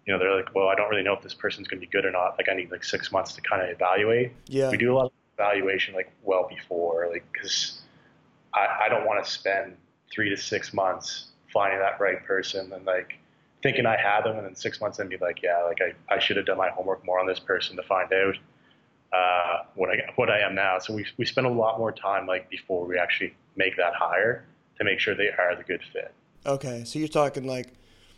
you 0.06 0.14
know 0.14 0.20
they're 0.20 0.36
like, 0.36 0.56
well, 0.56 0.68
I 0.68 0.76
don't 0.76 0.90
really 0.90 1.04
know 1.04 1.14
if 1.14 1.22
this 1.22 1.36
person's 1.36 1.68
going 1.68 1.80
to 1.80 1.86
be 1.86 1.92
good 1.92 2.06
or 2.06 2.12
not. 2.12 2.36
Like 2.38 2.50
I 2.50 2.56
need 2.56 2.72
like 2.72 2.84
six 2.84 3.12
months 3.12 3.34
to 3.34 3.42
kind 3.42 3.62
of 3.62 3.70
evaluate. 3.70 4.32
Yeah. 4.48 4.72
We 4.72 4.78
do 4.78 4.92
a 4.92 4.96
lot 4.96 5.06
of 5.06 5.12
evaluation 5.36 5.94
like 5.94 6.12
well 6.24 6.48
before, 6.50 7.08
like 7.12 7.24
because 7.32 7.82
I, 8.54 8.86
I 8.86 8.90
don't 8.90 9.06
want 9.06 9.24
to 9.24 9.30
spend 9.30 9.76
three 10.12 10.30
to 10.30 10.38
six 10.38 10.74
months 10.74 11.28
finding 11.54 11.80
that 11.80 12.00
right 12.00 12.24
person 12.26 12.72
and 12.74 12.86
like 12.86 13.14
thinking 13.62 13.86
I 13.86 13.98
had 13.98 14.24
them 14.24 14.38
and 14.38 14.46
then 14.46 14.56
six 14.56 14.80
months 14.80 15.00
and 15.00 15.10
be 15.10 15.18
like, 15.18 15.42
yeah, 15.42 15.64
like 15.64 15.80
I, 15.82 16.14
I 16.14 16.20
should 16.20 16.38
have 16.38 16.46
done 16.46 16.58
my 16.58 16.70
homework 16.70 17.06
more 17.06 17.20
on 17.20 17.28
this 17.28 17.40
person 17.40 17.76
to 17.76 17.84
find 17.84 18.12
out 18.14 18.36
uh, 19.12 19.64
what 19.76 19.90
I 19.90 20.12
what 20.16 20.30
I 20.30 20.40
am 20.40 20.56
now. 20.56 20.80
So 20.80 20.94
we 20.94 21.06
we 21.18 21.26
spend 21.26 21.48
a 21.48 21.52
lot 21.52 21.80
more 21.80 21.92
time 21.92 22.28
like 22.28 22.50
before 22.50 22.86
we 22.86 22.98
actually 22.98 23.34
make 23.56 23.76
that 23.78 23.94
hire 23.96 24.46
to 24.78 24.84
make 24.84 25.00
sure 25.00 25.16
they 25.16 25.30
are 25.30 25.56
the 25.56 25.64
good 25.64 25.82
fit. 25.92 26.14
Okay, 26.46 26.84
so 26.86 27.00
you're 27.00 27.08
talking 27.08 27.46
like 27.46 27.74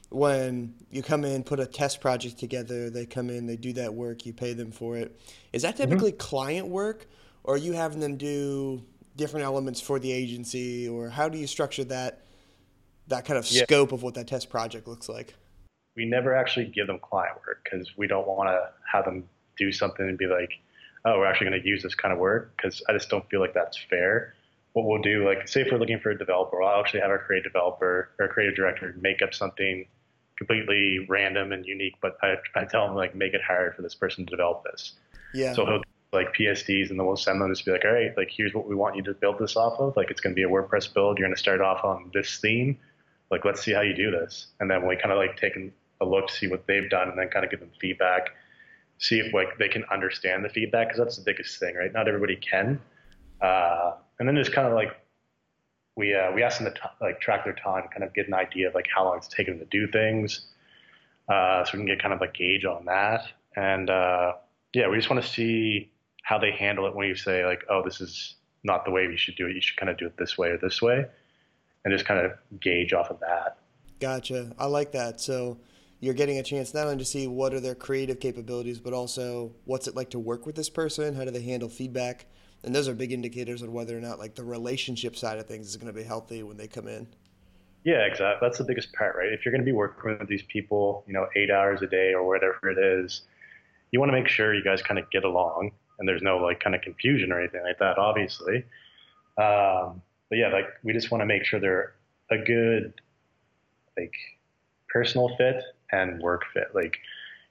when 0.09 0.73
you 0.91 1.01
come 1.01 1.23
in, 1.23 1.43
put 1.43 1.59
a 1.59 1.65
test 1.65 2.01
project 2.01 2.37
together, 2.37 2.89
they 2.89 3.05
come 3.05 3.29
in, 3.29 3.47
they 3.47 3.55
do 3.55 3.71
that 3.73 3.93
work, 3.93 4.25
you 4.25 4.33
pay 4.33 4.53
them 4.53 4.71
for 4.71 4.97
it. 4.97 5.17
Is 5.53 5.61
that 5.61 5.75
mm-hmm. 5.75 5.83
typically 5.83 6.11
mm-hmm. 6.11 6.19
client 6.19 6.67
work, 6.67 7.07
or 7.43 7.55
are 7.55 7.57
you 7.57 7.73
having 7.73 8.01
them 8.01 8.17
do 8.17 8.83
different 9.15 9.45
elements 9.45 9.81
for 9.81 9.99
the 9.99 10.11
agency, 10.11 10.87
or 10.87 11.09
how 11.09 11.29
do 11.29 11.37
you 11.37 11.47
structure 11.47 11.83
that 11.85 12.25
that 13.07 13.25
kind 13.25 13.37
of 13.37 13.49
yeah. 13.51 13.63
scope 13.63 13.91
of 13.91 14.03
what 14.03 14.13
that 14.13 14.27
test 14.27 14.49
project 14.49 14.87
looks 14.87 15.09
like? 15.09 15.35
We 15.95 16.05
never 16.05 16.35
actually 16.35 16.67
give 16.67 16.87
them 16.87 16.99
client 16.99 17.35
work 17.45 17.63
because 17.63 17.91
we 17.97 18.07
don't 18.07 18.27
want 18.27 18.49
to 18.49 18.69
have 18.91 19.05
them 19.05 19.27
do 19.57 19.71
something 19.71 20.07
and 20.07 20.17
be 20.17 20.27
like, 20.27 20.51
"Oh, 21.05 21.19
we're 21.19 21.25
actually 21.25 21.49
going 21.49 21.61
to 21.61 21.67
use 21.67 21.83
this 21.83 21.95
kind 21.95 22.13
of 22.13 22.19
work," 22.19 22.53
because 22.55 22.81
I 22.87 22.93
just 22.93 23.09
don't 23.09 23.27
feel 23.29 23.39
like 23.39 23.53
that's 23.53 23.77
fair. 23.89 24.33
What 24.73 24.85
we'll 24.85 25.01
do, 25.01 25.27
like, 25.27 25.49
say 25.49 25.61
if 25.61 25.67
we're 25.69 25.79
looking 25.79 25.99
for 25.99 26.11
a 26.11 26.17
developer, 26.17 26.63
I'll 26.63 26.79
actually 26.79 27.01
have 27.01 27.09
our 27.09 27.19
creative 27.19 27.51
developer 27.51 28.11
or 28.17 28.27
creative 28.29 28.55
director 28.55 28.95
make 29.01 29.21
up 29.21 29.33
something 29.33 29.85
completely 30.41 31.05
random 31.07 31.51
and 31.51 31.63
unique, 31.67 31.93
but 32.01 32.17
I, 32.23 32.35
I 32.55 32.65
tell 32.65 32.87
them 32.87 32.95
like 32.95 33.13
make 33.13 33.35
it 33.35 33.41
hard 33.43 33.75
for 33.75 33.83
this 33.83 33.93
person 33.93 34.25
to 34.25 34.31
develop 34.31 34.63
this. 34.63 34.93
Yeah. 35.35 35.53
So 35.53 35.65
he'll 35.67 35.83
like 36.13 36.33
PSDs 36.35 36.89
and 36.89 36.99
then 36.99 37.07
we'll 37.07 37.15
send 37.15 37.41
them 37.41 37.53
to 37.53 37.65
be 37.65 37.71
like, 37.71 37.85
all 37.85 37.91
right, 37.91 38.15
like 38.17 38.29
here's 38.29 38.53
what 38.53 38.67
we 38.67 38.75
want 38.75 38.95
you 38.95 39.03
to 39.03 39.13
build 39.13 39.39
this 39.39 39.55
off 39.55 39.79
of. 39.79 39.95
Like 39.95 40.11
it's 40.11 40.19
going 40.19 40.35
to 40.35 40.35
be 40.35 40.43
a 40.43 40.49
WordPress 40.49 40.93
build. 40.93 41.17
You're 41.17 41.27
going 41.27 41.35
to 41.35 41.39
start 41.39 41.61
off 41.61 41.83
on 41.83 42.11
this 42.13 42.39
theme. 42.39 42.77
Like 43.29 43.45
let's 43.45 43.63
see 43.63 43.71
how 43.71 43.81
you 43.81 43.93
do 43.93 44.11
this. 44.11 44.47
And 44.59 44.69
then 44.69 44.85
we 44.85 44.97
kind 44.97 45.11
of 45.11 45.17
like 45.17 45.37
take 45.37 45.53
a 45.55 46.05
look, 46.05 46.29
see 46.29 46.47
what 46.47 46.67
they've 46.67 46.89
done, 46.89 47.09
and 47.09 47.17
then 47.17 47.29
kind 47.29 47.45
of 47.45 47.51
give 47.51 47.61
them 47.61 47.71
feedback. 47.79 48.29
See 48.97 49.19
if 49.19 49.33
like 49.33 49.57
they 49.57 49.69
can 49.69 49.85
understand 49.91 50.43
the 50.43 50.49
feedback 50.49 50.89
because 50.89 50.99
that's 50.99 51.15
the 51.17 51.23
biggest 51.23 51.59
thing, 51.59 51.75
right? 51.75 51.93
Not 51.93 52.07
everybody 52.07 52.35
can. 52.35 52.81
Uh, 53.41 53.93
and 54.19 54.27
then 54.27 54.35
just 54.35 54.51
kind 54.51 54.67
of 54.67 54.73
like 54.73 54.91
we 55.95 56.13
uh, 56.13 56.31
we 56.33 56.43
ask 56.43 56.59
them 56.59 56.71
to 56.71 56.79
t- 56.79 56.87
like 56.99 57.21
track 57.21 57.45
their 57.45 57.55
time, 57.55 57.87
kind 57.89 58.03
of 58.03 58.13
get 58.13 58.27
an 58.27 58.33
idea 58.33 58.67
of 58.67 58.75
like 58.75 58.87
how 58.93 59.05
long 59.05 59.17
it's 59.17 59.27
taken 59.29 59.57
them 59.57 59.67
to 59.67 59.85
do 59.85 59.91
things, 59.91 60.47
uh, 61.29 61.63
so 61.63 61.71
we 61.73 61.79
can 61.79 61.87
get 61.87 62.01
kind 62.01 62.13
of 62.13 62.21
a 62.21 62.27
gauge 62.27 62.65
on 62.65 62.85
that. 62.85 63.23
And 63.55 63.89
uh, 63.89 64.33
yeah, 64.73 64.87
we 64.89 64.97
just 64.97 65.09
want 65.09 65.23
to 65.23 65.29
see 65.29 65.91
how 66.21 66.37
they 66.37 66.51
handle 66.51 66.85
it 66.87 66.95
when 66.95 67.07
you 67.07 67.15
say 67.15 67.45
like, 67.45 67.63
oh, 67.69 67.81
this 67.83 68.01
is 68.01 68.35
not 68.63 68.85
the 68.85 68.91
way 68.91 69.07
we 69.07 69.17
should 69.17 69.35
do 69.35 69.47
it. 69.47 69.55
You 69.55 69.61
should 69.61 69.77
kind 69.77 69.89
of 69.89 69.97
do 69.97 70.05
it 70.05 70.17
this 70.17 70.37
way 70.37 70.49
or 70.49 70.57
this 70.57 70.81
way, 70.81 71.05
and 71.83 71.93
just 71.93 72.05
kind 72.05 72.19
of 72.19 72.33
gauge 72.59 72.93
off 72.93 73.09
of 73.09 73.19
that. 73.19 73.57
Gotcha. 73.99 74.51
I 74.57 74.65
like 74.65 74.91
that. 74.93 75.21
So 75.21 75.59
you're 75.99 76.13
getting 76.13 76.39
a 76.39 76.43
chance 76.43 76.73
not 76.73 76.87
only 76.87 76.97
to 76.97 77.05
see 77.05 77.27
what 77.27 77.53
are 77.53 77.59
their 77.59 77.75
creative 77.75 78.19
capabilities, 78.19 78.79
but 78.79 78.93
also 78.93 79.53
what's 79.65 79.87
it 79.87 79.95
like 79.95 80.09
to 80.11 80.19
work 80.19 80.45
with 80.45 80.55
this 80.55 80.69
person. 80.69 81.15
How 81.15 81.23
do 81.23 81.31
they 81.31 81.43
handle 81.43 81.69
feedback? 81.69 82.25
And 82.63 82.73
those 82.73 82.87
are 82.87 82.93
big 82.93 83.11
indicators 83.11 83.63
on 83.63 83.71
whether 83.71 83.97
or 83.97 84.01
not 84.01 84.19
like 84.19 84.35
the 84.35 84.43
relationship 84.43 85.15
side 85.15 85.39
of 85.39 85.47
things 85.47 85.67
is 85.67 85.77
going 85.77 85.93
to 85.93 85.99
be 85.99 86.03
healthy 86.03 86.43
when 86.43 86.57
they 86.57 86.67
come 86.67 86.87
in. 86.87 87.07
Yeah, 87.83 88.05
exactly. 88.05 88.47
That's 88.47 88.59
the 88.59 88.63
biggest 88.63 88.93
part, 88.93 89.15
right? 89.15 89.31
If 89.31 89.43
you're 89.43 89.51
going 89.51 89.61
to 89.61 89.65
be 89.65 89.71
working 89.71 90.17
with 90.17 90.27
these 90.27 90.43
people, 90.43 91.03
you 91.07 91.13
know, 91.13 91.27
eight 91.35 91.49
hours 91.49 91.81
a 91.81 91.87
day 91.87 92.13
or 92.13 92.27
whatever 92.27 92.69
it 92.69 92.77
is, 92.77 93.23
you 93.91 93.99
want 93.99 94.11
to 94.11 94.17
make 94.17 94.27
sure 94.27 94.53
you 94.53 94.63
guys 94.63 94.81
kind 94.81 94.99
of 94.99 95.09
get 95.09 95.23
along 95.23 95.71
and 96.01 96.09
there's 96.09 96.23
no 96.23 96.37
like 96.37 96.59
kind 96.59 96.75
of 96.75 96.81
confusion 96.81 97.31
or 97.31 97.39
anything 97.39 97.61
like 97.61 97.77
that, 97.77 97.99
obviously. 97.99 98.65
Um, 99.37 100.01
but 100.29 100.39
yeah, 100.39 100.49
like 100.51 100.65
we 100.83 100.93
just 100.93 101.11
want 101.11 101.21
to 101.21 101.27
make 101.27 101.45
sure 101.45 101.59
they're 101.59 101.93
a 102.31 102.39
good 102.39 102.93
like 103.95 104.13
personal 104.89 105.29
fit 105.37 105.63
and 105.91 106.19
work 106.19 106.41
fit. 106.55 106.69
Like 106.73 106.97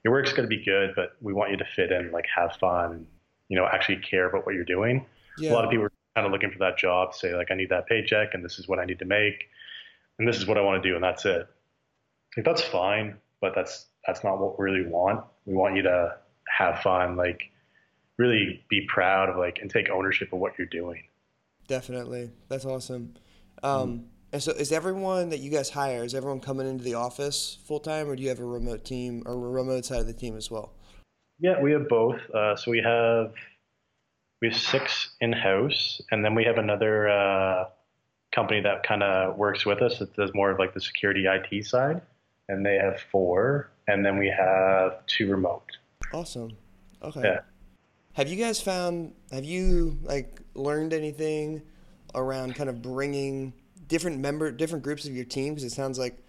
your 0.03 0.13
work's 0.13 0.33
going 0.33 0.49
to 0.49 0.53
be 0.53 0.61
good, 0.63 0.91
but 0.97 1.13
we 1.21 1.31
want 1.31 1.51
you 1.51 1.57
to 1.57 1.65
fit 1.75 1.93
in, 1.93 2.11
like 2.11 2.25
have 2.35 2.57
fun, 2.57 3.07
you 3.47 3.57
know, 3.57 3.65
actually 3.65 3.97
care 3.97 4.27
about 4.27 4.45
what 4.45 4.53
you're 4.53 4.65
doing. 4.65 5.05
yeah. 5.37 5.51
a 5.51 5.53
lot 5.53 5.63
of 5.63 5.71
people 5.71 5.85
are 5.85 5.91
kind 6.13 6.27
of 6.27 6.33
looking 6.33 6.51
for 6.51 6.59
that 6.59 6.77
job, 6.77 7.15
say 7.15 7.33
like 7.33 7.51
I 7.51 7.55
need 7.55 7.69
that 7.69 7.87
paycheck 7.87 8.33
and 8.33 8.43
this 8.43 8.59
is 8.59 8.67
what 8.67 8.79
I 8.79 8.85
need 8.85 8.99
to 8.99 9.05
make 9.05 9.45
and 10.19 10.27
this 10.27 10.35
is 10.35 10.45
what 10.45 10.57
I 10.57 10.61
want 10.61 10.83
to 10.83 10.89
do 10.89 10.95
and 10.95 11.03
that's 11.03 11.23
it. 11.23 11.47
Like 12.35 12.45
that's 12.45 12.61
fine, 12.61 13.15
but 13.39 13.55
that's 13.55 13.85
that's 14.05 14.25
not 14.25 14.39
what 14.39 14.59
we 14.59 14.65
really 14.65 14.89
want. 14.89 15.23
We 15.45 15.53
want 15.53 15.77
you 15.77 15.83
to 15.83 16.17
have 16.49 16.81
fun, 16.81 17.15
like 17.15 17.43
really 18.17 18.63
be 18.69 18.87
proud 18.87 19.29
of 19.29 19.37
like 19.37 19.59
and 19.61 19.69
take 19.69 19.89
ownership 19.89 20.33
of 20.33 20.39
what 20.39 20.57
you're 20.57 20.67
doing. 20.67 21.03
Definitely, 21.67 22.31
that's 22.47 22.65
awesome. 22.65 23.15
Um, 23.63 23.89
mm-hmm. 23.89 24.03
And 24.33 24.41
so, 24.41 24.51
is 24.51 24.71
everyone 24.71 25.29
that 25.29 25.39
you 25.39 25.51
guys 25.51 25.69
hire 25.69 26.03
is 26.03 26.15
everyone 26.15 26.39
coming 26.39 26.67
into 26.67 26.83
the 26.83 26.93
office 26.93 27.57
full 27.65 27.79
time, 27.79 28.07
or 28.07 28.15
do 28.15 28.23
you 28.23 28.29
have 28.29 28.39
a 28.39 28.45
remote 28.45 28.85
team 28.85 29.23
or 29.25 29.33
a 29.33 29.37
remote 29.37 29.85
side 29.85 29.99
of 29.99 30.07
the 30.07 30.13
team 30.13 30.37
as 30.37 30.49
well? 30.49 30.73
Yeah, 31.39 31.59
we 31.59 31.71
have 31.71 31.89
both. 31.89 32.19
Uh, 32.33 32.55
so 32.55 32.71
we 32.71 32.79
have 32.79 33.33
we 34.41 34.49
have 34.49 34.57
six 34.57 35.09
in 35.19 35.33
house, 35.33 36.01
and 36.11 36.23
then 36.23 36.33
we 36.33 36.45
have 36.45 36.57
another 36.57 37.09
uh, 37.09 37.65
company 38.33 38.61
that 38.61 38.83
kind 38.83 39.03
of 39.03 39.37
works 39.37 39.65
with 39.65 39.81
us 39.81 39.99
that 39.99 40.15
does 40.15 40.31
more 40.33 40.51
of 40.51 40.59
like 40.59 40.73
the 40.73 40.81
security 40.81 41.25
IT 41.27 41.65
side, 41.65 42.01
and 42.47 42.65
they 42.65 42.75
have 42.75 43.01
four, 43.11 43.71
and 43.87 44.05
then 44.05 44.17
we 44.17 44.29
have 44.29 45.05
two 45.07 45.29
remote. 45.29 45.77
Awesome. 46.13 46.57
Okay. 47.03 47.21
Yeah. 47.21 47.39
Have 48.13 48.27
you 48.27 48.35
guys 48.35 48.59
found? 48.59 49.13
Have 49.31 49.45
you 49.45 49.97
like 50.03 50.41
learned 50.53 50.93
anything 50.93 51.61
around 52.13 52.55
kind 52.55 52.69
of 52.69 52.81
bringing 52.81 53.53
different 53.87 54.19
member, 54.19 54.51
different 54.51 54.83
groups 54.83 55.05
of 55.05 55.15
your 55.15 55.25
team? 55.25 55.53
Because 55.53 55.63
it 55.63 55.71
sounds 55.71 55.97
like 55.97 56.21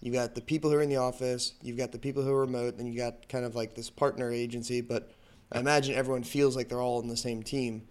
you 0.00 0.12
got 0.12 0.34
the 0.34 0.42
people 0.42 0.70
who 0.70 0.76
are 0.76 0.82
in 0.82 0.90
the 0.90 0.96
office, 0.96 1.54
you've 1.62 1.78
got 1.78 1.92
the 1.92 1.98
people 1.98 2.22
who 2.22 2.30
are 2.30 2.40
remote, 2.40 2.76
and 2.78 2.86
you 2.86 2.98
got 2.98 3.28
kind 3.28 3.44
of 3.44 3.54
like 3.54 3.74
this 3.74 3.88
partner 3.88 4.30
agency. 4.30 4.82
But 4.82 5.12
I 5.50 5.60
imagine 5.60 5.94
everyone 5.94 6.24
feels 6.24 6.56
like 6.56 6.68
they're 6.68 6.82
all 6.82 7.00
in 7.00 7.08
the 7.08 7.16
same 7.16 7.42
team. 7.42 7.86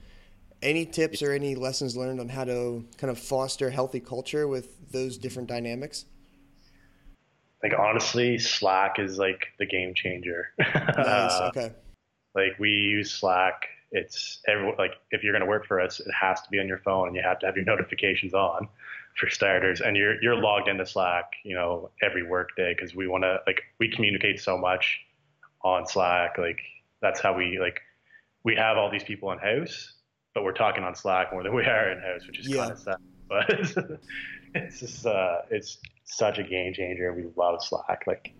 Any 0.61 0.85
tips 0.85 1.23
or 1.23 1.31
any 1.31 1.55
lessons 1.55 1.97
learned 1.97 2.19
on 2.19 2.29
how 2.29 2.43
to 2.43 2.85
kind 2.97 3.09
of 3.09 3.17
foster 3.17 3.69
healthy 3.69 3.99
culture 3.99 4.47
with 4.47 4.91
those 4.91 5.17
different 5.17 5.47
dynamics? 5.47 6.05
Like 7.63 7.73
honestly, 7.77 8.37
Slack 8.37 8.99
is 8.99 9.17
like 9.17 9.47
the 9.57 9.65
game 9.65 9.93
changer. 9.95 10.51
nice. 10.59 11.39
Okay. 11.49 11.71
Like 12.47 12.59
we 12.59 12.69
use 12.69 13.11
Slack. 13.11 13.65
It's 13.91 14.41
every 14.47 14.73
like 14.77 14.93
if 15.11 15.23
you're 15.23 15.33
going 15.33 15.41
to 15.41 15.49
work 15.49 15.65
for 15.65 15.81
us, 15.81 15.99
it 15.99 16.11
has 16.11 16.41
to 16.41 16.49
be 16.49 16.59
on 16.59 16.67
your 16.67 16.79
phone, 16.79 17.07
and 17.07 17.15
you 17.15 17.23
have 17.23 17.39
to 17.39 17.45
have 17.45 17.55
your 17.55 17.65
notifications 17.73 18.33
on, 18.33 18.67
for 19.17 19.29
starters. 19.29 19.81
And 19.81 19.97
you're 19.97 20.21
you're 20.21 20.35
logged 20.35 20.67
into 20.67 20.85
Slack, 20.85 21.31
you 21.43 21.55
know, 21.55 21.91
every 22.01 22.23
workday 22.23 22.73
because 22.73 22.95
we 22.95 23.07
want 23.07 23.23
to 23.23 23.39
like 23.47 23.61
we 23.79 23.89
communicate 23.89 24.39
so 24.39 24.57
much 24.57 24.99
on 25.63 25.85
Slack. 25.85 26.37
Like 26.37 26.59
that's 27.01 27.19
how 27.19 27.35
we 27.35 27.59
like 27.59 27.79
we 28.43 28.55
have 28.55 28.77
all 28.77 28.89
these 28.91 29.03
people 29.03 29.31
in 29.31 29.39
house, 29.39 29.93
but 30.33 30.43
we're 30.43 30.53
talking 30.53 30.83
on 30.83 30.95
Slack 30.95 31.31
more 31.31 31.43
than 31.43 31.53
we 31.53 31.63
are 31.63 31.91
in 31.91 31.99
house, 31.99 32.25
which 32.27 32.39
is 32.39 32.47
yeah. 32.47 32.57
kind 32.57 32.71
of 32.71 32.79
sad. 32.79 32.97
But 33.27 33.49
it's 34.55 34.79
just 34.79 35.05
uh, 35.05 35.39
it's 35.49 35.77
such 36.05 36.39
a 36.39 36.43
game 36.43 36.73
changer. 36.73 37.13
We 37.13 37.25
love 37.35 37.63
Slack. 37.63 38.03
Like 38.07 38.33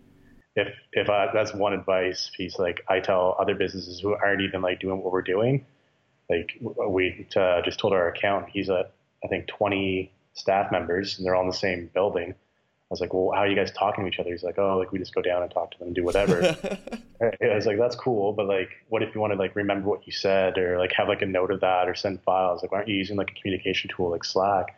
if 0.56 0.68
if 0.94 1.10
I, 1.10 1.30
that's 1.34 1.54
one 1.54 1.74
advice 1.74 2.32
piece, 2.36 2.58
like 2.58 2.82
I 2.88 3.00
tell 3.00 3.36
other 3.40 3.56
businesses 3.56 4.00
who 4.00 4.14
aren't 4.14 4.42
even 4.42 4.62
like 4.62 4.80
doing 4.80 5.02
what 5.02 5.12
we're 5.12 5.22
doing, 5.22 5.66
like 6.30 6.58
we 6.62 7.28
uh, 7.36 7.62
just 7.64 7.80
told 7.80 7.94
our 7.94 8.08
accountant 8.10 8.52
he's 8.52 8.70
a 8.70 8.90
I 9.24 9.28
think 9.28 9.48
20 9.48 10.12
staff 10.34 10.72
members 10.72 11.18
and 11.18 11.26
they're 11.26 11.36
all 11.36 11.44
in 11.44 11.50
the 11.50 11.54
same 11.54 11.90
building. 11.94 12.32
I 12.32 12.94
was 12.94 13.02
like, 13.02 13.14
well, 13.14 13.32
how 13.36 13.42
are 13.42 13.48
you 13.48 13.56
guys 13.56 13.72
talking 13.72 14.04
to 14.04 14.10
each 14.10 14.20
other? 14.20 14.32
He's 14.32 14.42
like, 14.42 14.58
oh, 14.58 14.78
like 14.78 14.92
we 14.92 14.98
just 14.98 15.14
go 15.14 15.22
down 15.22 15.44
and 15.44 15.52
talk 15.52 15.72
to 15.72 15.78
them 15.78 15.90
and 15.90 15.96
do 15.96 16.04
whatever. 16.04 16.42
I 17.22 17.54
was 17.54 17.66
like, 17.66 17.78
that's 17.78 17.96
cool, 17.96 18.34
but 18.34 18.48
like, 18.48 18.70
what 18.88 19.04
if 19.04 19.14
you 19.14 19.22
want 19.22 19.34
to 19.34 19.40
like 19.40 19.56
remember 19.56 19.88
what 19.88 20.08
you 20.08 20.14
said 20.14 20.58
or 20.58 20.80
like 20.80 20.92
have 20.94 21.08
like 21.08 21.22
a 21.22 21.26
note 21.26 21.52
of 21.52 21.62
that 21.62 21.88
or 21.88 21.94
send 21.94 22.24
files? 22.24 22.62
Like, 22.62 22.72
why 22.72 22.80
aren't 22.80 22.90
you 22.90 22.96
using 22.96 23.18
like 23.18 23.32
a 23.32 23.40
communication 23.40 23.92
tool 23.96 24.10
like 24.10 24.24
Slack? 24.24 24.76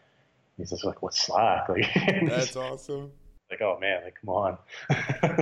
He's 0.58 0.72
just 0.72 0.84
like, 0.84 1.02
what's 1.02 1.22
Slack? 1.22 1.68
Like, 1.70 1.86
that's 2.28 2.56
awesome. 2.56 3.12
Like, 3.52 3.62
oh 3.62 3.78
man, 3.80 4.02
like 4.04 4.16
come 4.20 4.30
on. 4.30 4.58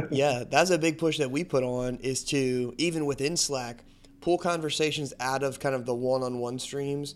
yeah, 0.12 0.44
that's 0.50 0.72
a 0.72 0.78
big 0.78 0.98
push 0.98 1.20
that 1.20 1.30
we 1.30 1.44
put 1.44 1.64
on 1.64 1.98
is 1.98 2.24
to 2.26 2.74
even 2.78 3.06
within 3.06 3.38
Slack 3.38 3.84
pull 4.20 4.38
conversations 4.38 5.14
out 5.20 5.44
of 5.44 5.60
kind 5.60 5.76
of 5.76 5.86
the 5.86 5.96
one-on-one 5.96 6.60
streams 6.60 7.16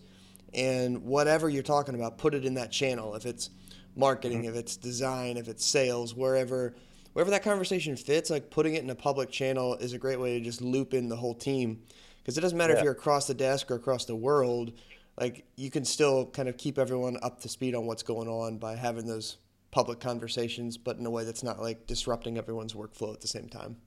and 0.53 1.03
whatever 1.03 1.49
you're 1.49 1.63
talking 1.63 1.95
about, 1.95 2.17
put 2.17 2.33
it 2.33 2.45
in 2.45 2.53
that 2.53 2.71
channel. 2.71 3.15
If 3.15 3.25
it's 3.25 3.49
marketing, 3.95 4.43
mm-hmm. 4.43 4.49
if 4.49 4.55
it's 4.55 4.77
design, 4.77 5.37
if 5.37 5.47
it's 5.47 5.65
sales, 5.65 6.15
wherever 6.15 6.75
wherever 7.13 7.31
that 7.31 7.43
conversation 7.43 7.95
fits, 7.95 8.29
like 8.29 8.49
putting 8.49 8.75
it 8.75 8.83
in 8.83 8.89
a 8.89 8.95
public 8.95 9.29
channel 9.29 9.75
is 9.75 9.93
a 9.93 9.97
great 9.97 10.19
way 10.19 10.37
to 10.37 10.43
just 10.43 10.61
loop 10.61 10.93
in 10.93 11.09
the 11.09 11.15
whole 11.15 11.35
team. 11.35 11.81
Because 12.17 12.37
it 12.37 12.41
doesn't 12.41 12.57
matter 12.57 12.73
yeah. 12.73 12.79
if 12.79 12.83
you're 12.83 12.93
across 12.93 13.27
the 13.27 13.33
desk 13.33 13.69
or 13.69 13.75
across 13.75 14.05
the 14.05 14.15
world, 14.15 14.73
like 15.19 15.45
you 15.55 15.69
can 15.69 15.85
still 15.85 16.25
kind 16.27 16.49
of 16.49 16.57
keep 16.57 16.77
everyone 16.77 17.17
up 17.21 17.41
to 17.41 17.49
speed 17.49 17.75
on 17.75 17.85
what's 17.85 18.03
going 18.03 18.27
on 18.27 18.57
by 18.57 18.75
having 18.75 19.05
those 19.05 19.37
public 19.73 19.99
conversations, 19.99 20.77
but 20.77 20.97
in 20.97 21.05
a 21.05 21.09
way 21.09 21.25
that's 21.25 21.43
not 21.43 21.59
like 21.59 21.87
disrupting 21.87 22.37
everyone's 22.37 22.73
workflow 22.73 23.11
at 23.13 23.21
the 23.21 23.27
same 23.27 23.49
time. 23.49 23.77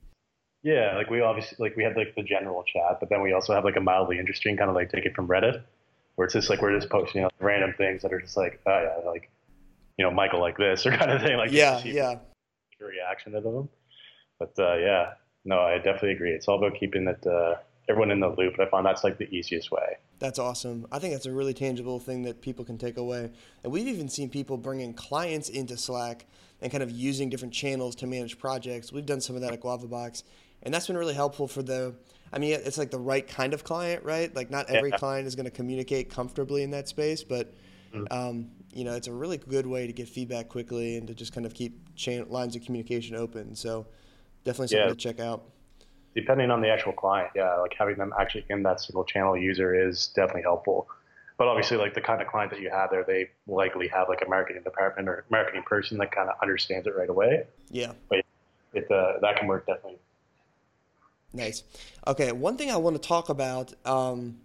Yeah, 0.61 0.95
like 0.95 1.09
we 1.09 1.21
obviously 1.21 1.55
like 1.59 1.77
we 1.77 1.83
had 1.83 1.95
like 1.95 2.13
the 2.15 2.23
general 2.23 2.63
chat, 2.63 2.99
but 2.99 3.09
then 3.09 3.21
we 3.21 3.31
also 3.31 3.53
have 3.53 3.63
like 3.63 3.77
a 3.77 3.81
mildly 3.81 4.19
interesting 4.19 4.57
kind 4.57 4.69
of 4.69 4.75
like 4.75 4.91
take 4.91 5.05
it 5.05 5.15
from 5.15 5.27
Reddit 5.27 5.63
where 6.15 6.25
it's 6.25 6.33
just 6.33 6.49
like 6.49 6.61
we're 6.63 6.75
just 6.75 6.89
posting 6.89 7.23
out 7.23 7.31
random 7.39 7.73
things 7.77 8.01
that 8.01 8.11
are 8.11 8.19
just 8.19 8.35
like, 8.35 8.59
oh 8.65 8.81
yeah, 8.81 9.09
like 9.09 9.29
you 9.97 10.03
know, 10.03 10.11
Michael 10.11 10.41
like 10.41 10.57
this 10.57 10.85
or 10.85 10.91
kind 10.91 11.11
of 11.11 11.21
thing. 11.21 11.37
Like 11.37 11.51
yeah, 11.51 11.79
yeah, 11.85 12.15
reaction 12.81 13.31
to 13.31 13.41
them. 13.41 13.69
But 14.39 14.53
uh, 14.59 14.75
yeah, 14.75 15.13
no, 15.45 15.61
I 15.61 15.77
definitely 15.77 16.11
agree. 16.11 16.31
It's 16.31 16.47
all 16.47 16.57
about 16.57 16.77
keeping 16.77 17.07
it 17.07 17.25
uh, 17.25 17.55
everyone 17.89 18.11
in 18.11 18.19
the 18.19 18.29
loop. 18.29 18.53
And 18.57 18.67
I 18.67 18.69
find 18.69 18.85
that's 18.85 19.03
like 19.03 19.17
the 19.17 19.29
easiest 19.35 19.71
way. 19.71 19.97
That's 20.19 20.39
awesome. 20.39 20.87
I 20.91 20.99
think 20.99 21.13
that's 21.13 21.25
a 21.25 21.31
really 21.31 21.53
tangible 21.53 21.99
thing 21.99 22.23
that 22.23 22.41
people 22.41 22.65
can 22.65 22.77
take 22.77 22.97
away. 22.97 23.31
And 23.63 23.71
we've 23.71 23.87
even 23.87 24.09
seen 24.09 24.29
people 24.29 24.57
bringing 24.57 24.93
clients 24.93 25.49
into 25.49 25.77
Slack 25.77 26.25
and 26.61 26.71
kind 26.71 26.83
of 26.83 26.91
using 26.91 27.29
different 27.29 27.53
channels 27.53 27.95
to 27.97 28.07
manage 28.07 28.39
projects. 28.39 28.91
We've 28.91 29.05
done 29.05 29.21
some 29.21 29.35
of 29.35 29.41
that 29.43 29.53
at 29.53 29.61
GuavaBox, 29.61 30.23
and 30.63 30.73
that's 30.73 30.87
been 30.87 30.97
really 30.97 31.13
helpful 31.13 31.47
for 31.47 31.61
the 31.61 31.95
I 32.31 32.39
mean, 32.39 32.51
it's 32.53 32.77
like 32.77 32.91
the 32.91 32.99
right 32.99 33.25
kind 33.25 33.53
of 33.53 33.63
client, 33.63 34.03
right? 34.03 34.33
Like 34.35 34.49
not 34.49 34.69
every 34.69 34.89
yeah. 34.89 34.97
client 34.97 35.27
is 35.27 35.35
going 35.35 35.45
to 35.45 35.51
communicate 35.51 36.09
comfortably 36.09 36.63
in 36.63 36.71
that 36.71 36.87
space, 36.89 37.23
but 37.23 37.53
mm-hmm. 37.93 38.05
um, 38.11 38.49
you 38.73 38.83
know, 38.83 38.93
it's 38.93 39.07
a 39.07 39.13
really 39.13 39.37
good 39.37 39.65
way 39.65 39.87
to 39.87 39.93
get 39.93 40.09
feedback 40.09 40.49
quickly 40.49 40.97
and 40.97 41.07
to 41.07 41.13
just 41.13 41.33
kind 41.33 41.45
of 41.45 41.53
keep 41.53 41.95
chain, 41.95 42.25
lines 42.29 42.55
of 42.55 42.63
communication 42.63 43.15
open. 43.15 43.55
So 43.55 43.87
definitely 44.43 44.67
something 44.67 44.87
yeah. 44.87 44.93
to 44.93 44.95
check 44.95 45.19
out. 45.19 45.43
Depending 46.17 46.49
on 46.49 46.61
the 46.61 46.69
actual 46.69 46.93
client, 46.93 47.29
yeah, 47.35 47.57
like 47.57 47.75
having 47.77 47.95
them 47.95 48.11
actually 48.19 48.43
in 48.49 48.63
that 48.63 48.81
single 48.81 49.03
channel 49.03 49.37
user 49.37 49.87
is 49.87 50.07
definitely 50.15 50.41
helpful. 50.41 50.87
But 51.37 51.47
obviously, 51.47 51.77
like 51.77 51.93
the 51.93 52.01
kind 52.01 52.23
of 52.23 52.27
client 52.27 52.49
that 52.49 52.59
you 52.59 52.71
have 52.71 52.89
there, 52.89 53.03
they 53.03 53.29
likely 53.45 53.87
have 53.89 54.09
like 54.09 54.23
a 54.25 54.27
marketing 54.27 54.63
department 54.63 55.07
or 55.07 55.25
marketing 55.29 55.61
person 55.61 55.99
that 55.99 56.11
kind 56.11 56.27
of 56.27 56.35
understands 56.41 56.87
it 56.87 56.95
right 56.97 57.09
away. 57.09 57.43
Yeah. 57.69 57.91
But 58.09 58.25
it, 58.73 58.91
uh, 58.91 59.19
that 59.21 59.37
can 59.37 59.47
work 59.47 59.67
definitely 59.67 59.99
Nice. 61.33 61.63
Okay, 62.07 62.31
one 62.31 62.57
thing 62.57 62.71
I 62.71 62.77
want 62.77 62.99
to 62.99 63.07
talk 63.07 63.29
about 63.29 63.73
um, 63.85 64.37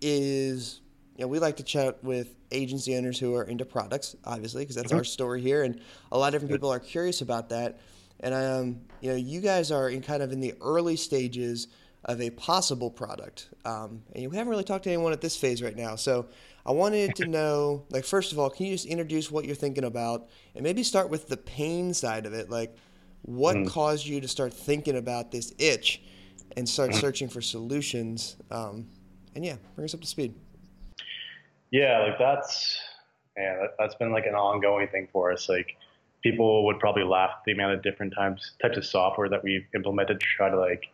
is 0.00 0.80
you 1.16 1.22
know 1.22 1.28
we 1.28 1.38
like 1.38 1.58
to 1.58 1.62
chat 1.62 2.02
with 2.02 2.34
agency 2.50 2.96
owners 2.96 3.20
who 3.20 3.36
are 3.36 3.44
into 3.44 3.64
products, 3.64 4.16
obviously, 4.24 4.64
because 4.64 4.74
that's 4.74 4.88
mm-hmm. 4.88 4.98
our 4.98 5.04
story 5.04 5.42
here, 5.42 5.62
and 5.62 5.80
a 6.10 6.18
lot 6.18 6.28
of 6.28 6.32
different 6.32 6.52
people 6.52 6.70
are 6.70 6.80
curious 6.80 7.20
about 7.20 7.50
that. 7.50 7.78
And 8.20 8.34
um, 8.34 8.80
you 9.00 9.10
know, 9.10 9.16
you 9.16 9.40
guys 9.40 9.70
are 9.70 9.88
in 9.88 10.02
kind 10.02 10.22
of 10.22 10.32
in 10.32 10.40
the 10.40 10.54
early 10.60 10.96
stages 10.96 11.68
of 12.04 12.20
a 12.20 12.30
possible 12.30 12.90
product, 12.90 13.48
um, 13.64 14.02
and 14.12 14.22
you 14.22 14.30
haven't 14.30 14.48
really 14.48 14.64
talked 14.64 14.84
to 14.84 14.90
anyone 14.90 15.12
at 15.12 15.20
this 15.20 15.36
phase 15.36 15.62
right 15.62 15.76
now. 15.76 15.96
So 15.96 16.28
I 16.64 16.72
wanted 16.72 17.14
to 17.16 17.26
know, 17.26 17.84
like, 17.90 18.04
first 18.04 18.32
of 18.32 18.38
all, 18.38 18.50
can 18.50 18.66
you 18.66 18.74
just 18.74 18.86
introduce 18.86 19.30
what 19.30 19.44
you're 19.44 19.54
thinking 19.54 19.84
about, 19.84 20.28
and 20.54 20.62
maybe 20.62 20.82
start 20.82 21.10
with 21.10 21.28
the 21.28 21.36
pain 21.36 21.92
side 21.94 22.26
of 22.26 22.32
it, 22.32 22.50
like, 22.50 22.74
what 23.22 23.56
mm. 23.56 23.68
caused 23.68 24.06
you 24.06 24.20
to 24.20 24.28
start 24.28 24.52
thinking 24.54 24.96
about 24.96 25.30
this 25.30 25.52
itch? 25.58 26.02
and 26.56 26.68
start 26.68 26.90
mm-hmm. 26.90 27.00
searching 27.00 27.28
for 27.28 27.40
solutions. 27.40 28.36
Um, 28.50 28.88
and 29.34 29.44
yeah, 29.44 29.56
bring 29.74 29.84
us 29.84 29.94
up 29.94 30.00
to 30.00 30.06
speed. 30.06 30.34
Yeah, 31.70 32.00
like 32.00 32.18
that's 32.18 32.78
yeah, 33.36 33.66
that's 33.78 33.94
been 33.94 34.12
like 34.12 34.26
an 34.26 34.34
ongoing 34.34 34.88
thing 34.88 35.08
for 35.12 35.32
us. 35.32 35.48
Like 35.48 35.76
people 36.22 36.66
would 36.66 36.78
probably 36.78 37.04
laugh 37.04 37.30
at 37.38 37.44
the 37.46 37.52
amount 37.52 37.74
of 37.74 37.82
different 37.82 38.14
types 38.14 38.52
types 38.60 38.76
of 38.76 38.84
software 38.84 39.28
that 39.28 39.42
we've 39.42 39.66
implemented 39.74 40.20
to 40.20 40.26
try 40.36 40.50
to 40.50 40.58
like 40.58 40.86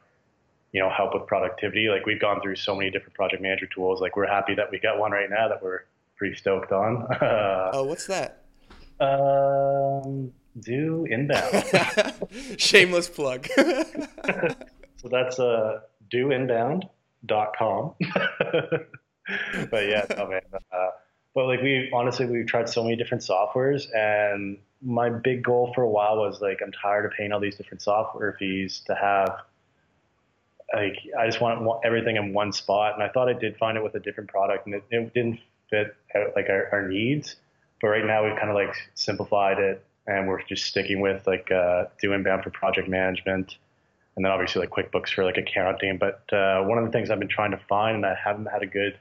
you 0.73 0.81
know 0.81 0.91
help 0.91 1.15
with 1.15 1.27
productivity. 1.27 1.89
Like 1.89 2.07
we've 2.07 2.21
gone 2.21 2.41
through 2.41 2.57
so 2.57 2.75
many 2.75 2.91
different 2.91 3.15
project 3.15 3.43
manager 3.43 3.67
tools. 3.67 4.01
Like 4.01 4.17
we're 4.17 4.27
happy 4.27 4.55
that 4.55 4.71
we 4.71 4.79
got 4.79 4.99
one 4.99 5.13
right 5.13 5.31
now 5.31 5.49
that 5.49 5.63
we're 5.63 5.81
pretty 6.17 6.37
stoked 6.37 6.73
on. 6.73 7.07
oh, 7.21 7.85
what's 7.85 8.07
that? 8.07 8.45
Um, 8.99 10.33
do 10.61 11.07
inbound. 11.11 11.65
Shameless 12.59 13.09
plug. 13.09 13.49
So 14.99 15.11
that's 15.11 15.39
uh, 15.39 15.81
doinbound.com. 16.13 17.95
but 19.71 19.87
yeah, 19.87 20.07
no, 20.17 20.27
man. 20.27 20.41
Uh, 20.73 20.89
but 21.35 21.47
like 21.47 21.61
we 21.61 21.91
honestly, 21.93 22.27
we've 22.27 22.47
tried 22.47 22.69
so 22.69 22.83
many 22.83 22.97
different 22.97 23.23
softwares, 23.23 23.85
and 23.95 24.59
my 24.83 25.09
big 25.09 25.43
goal 25.43 25.73
for 25.75 25.83
a 25.83 25.89
while 25.89 26.17
was 26.17 26.41
like, 26.41 26.61
I'm 26.63 26.73
tired 26.73 27.07
of 27.07 27.13
paying 27.13 27.33
all 27.33 27.41
these 27.41 27.57
different 27.57 27.83
software 27.83 28.37
fees 28.39 28.83
to 28.87 28.95
have 28.95 29.41
like 30.75 30.99
I 31.19 31.27
just 31.27 31.41
want, 31.41 31.67
everything 31.85 32.17
in 32.17 32.33
one 32.33 32.53
spot. 32.53 32.95
And 32.95 33.03
I 33.03 33.09
thought 33.09 33.29
I 33.29 33.33
did 33.33 33.57
find 33.57 33.77
it 33.77 33.85
with 33.85 33.95
a 33.95 34.01
different 34.01 34.31
product, 34.31 34.67
and 34.67 34.75
it, 34.75 34.85
it 34.91 35.15
didn't 35.15 35.41
fit 35.71 35.97
like 36.35 36.49
our, 36.49 36.69
our 36.73 36.89
needs. 36.89 37.37
But 37.81 37.89
right 37.89 38.05
now 38.05 38.25
we've 38.25 38.37
kind 38.37 38.49
of 38.49 38.55
like 38.55 38.75
simplified 38.95 39.59
it, 39.59 39.85
and 40.07 40.27
we're 40.27 40.43
just 40.43 40.65
sticking 40.65 41.01
with 41.01 41.27
like 41.27 41.51
uh, 41.51 41.85
do 42.01 42.13
inbound 42.13 42.43
for 42.43 42.51
project 42.51 42.89
management, 42.89 43.57
and 44.17 44.25
then 44.25 44.33
obviously 44.33 44.61
like 44.61 44.71
QuickBooks 44.71 45.11
for 45.11 45.25
like 45.25 45.37
accounting. 45.37 45.99
But 45.99 46.23
uh, 46.33 46.63
one 46.63 46.79
of 46.79 46.85
the 46.85 46.91
things 46.91 47.11
I've 47.11 47.19
been 47.19 47.29
trying 47.29 47.53
to 47.53 47.61
find, 47.69 47.97
and 47.97 48.07
I 48.07 48.15
haven't 48.15 48.47
had 48.47 48.63
a 48.63 48.67
good 48.67 48.99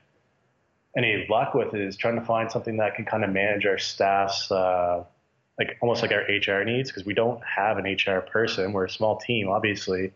any 0.98 1.25
luck 1.29 1.53
with, 1.53 1.74
is 1.74 1.98
trying 1.98 2.15
to 2.15 2.25
find 2.25 2.50
something 2.50 2.77
that 2.77 2.96
can 2.96 3.05
kind 3.05 3.24
of 3.24 3.32
manage 3.32 3.65
our 3.65 3.77
staff's. 3.77 4.51
Uh, 4.51 5.03
like 5.57 5.77
almost 5.81 6.01
like 6.01 6.12
our 6.12 6.21
HR 6.21 6.63
needs 6.63 6.89
because 6.89 7.05
we 7.05 7.13
don't 7.13 7.41
have 7.43 7.77
an 7.77 7.85
HR 7.85 8.21
person. 8.21 8.74
We're 8.74 8.85
a 8.85 8.89
small 8.89 9.17
team, 9.17 9.50
obviously, 9.50 10.12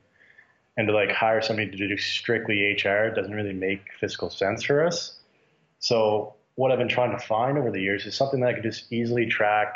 and 0.77 0.87
to 0.87 0.93
like 0.93 1.11
hire 1.11 1.41
somebody 1.41 1.71
to 1.71 1.87
do 1.87 1.97
strictly 1.97 2.73
HR 2.73 3.09
doesn't 3.09 3.33
really 3.33 3.53
make 3.53 3.81
fiscal 3.99 4.29
sense 4.29 4.63
for 4.63 4.85
us. 4.85 5.19
So 5.79 6.35
what 6.55 6.71
I've 6.71 6.77
been 6.77 6.89
trying 6.89 7.11
to 7.11 7.25
find 7.25 7.57
over 7.57 7.71
the 7.71 7.81
years 7.81 8.05
is 8.05 8.15
something 8.15 8.41
that 8.41 8.49
I 8.49 8.53
could 8.53 8.63
just 8.63 8.91
easily 8.91 9.25
track, 9.25 9.75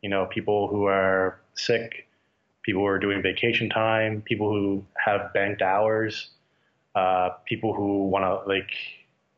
you 0.00 0.08
know, 0.08 0.26
people 0.26 0.68
who 0.68 0.86
are 0.86 1.40
sick, 1.54 2.08
people 2.62 2.80
who 2.82 2.86
are 2.86 2.98
doing 2.98 3.20
vacation 3.22 3.68
time, 3.68 4.22
people 4.22 4.50
who 4.50 4.84
have 4.96 5.32
banked 5.34 5.60
hours, 5.60 6.30
uh, 6.94 7.30
people 7.44 7.74
who 7.74 8.08
want 8.08 8.24
to 8.24 8.48
like, 8.48 8.70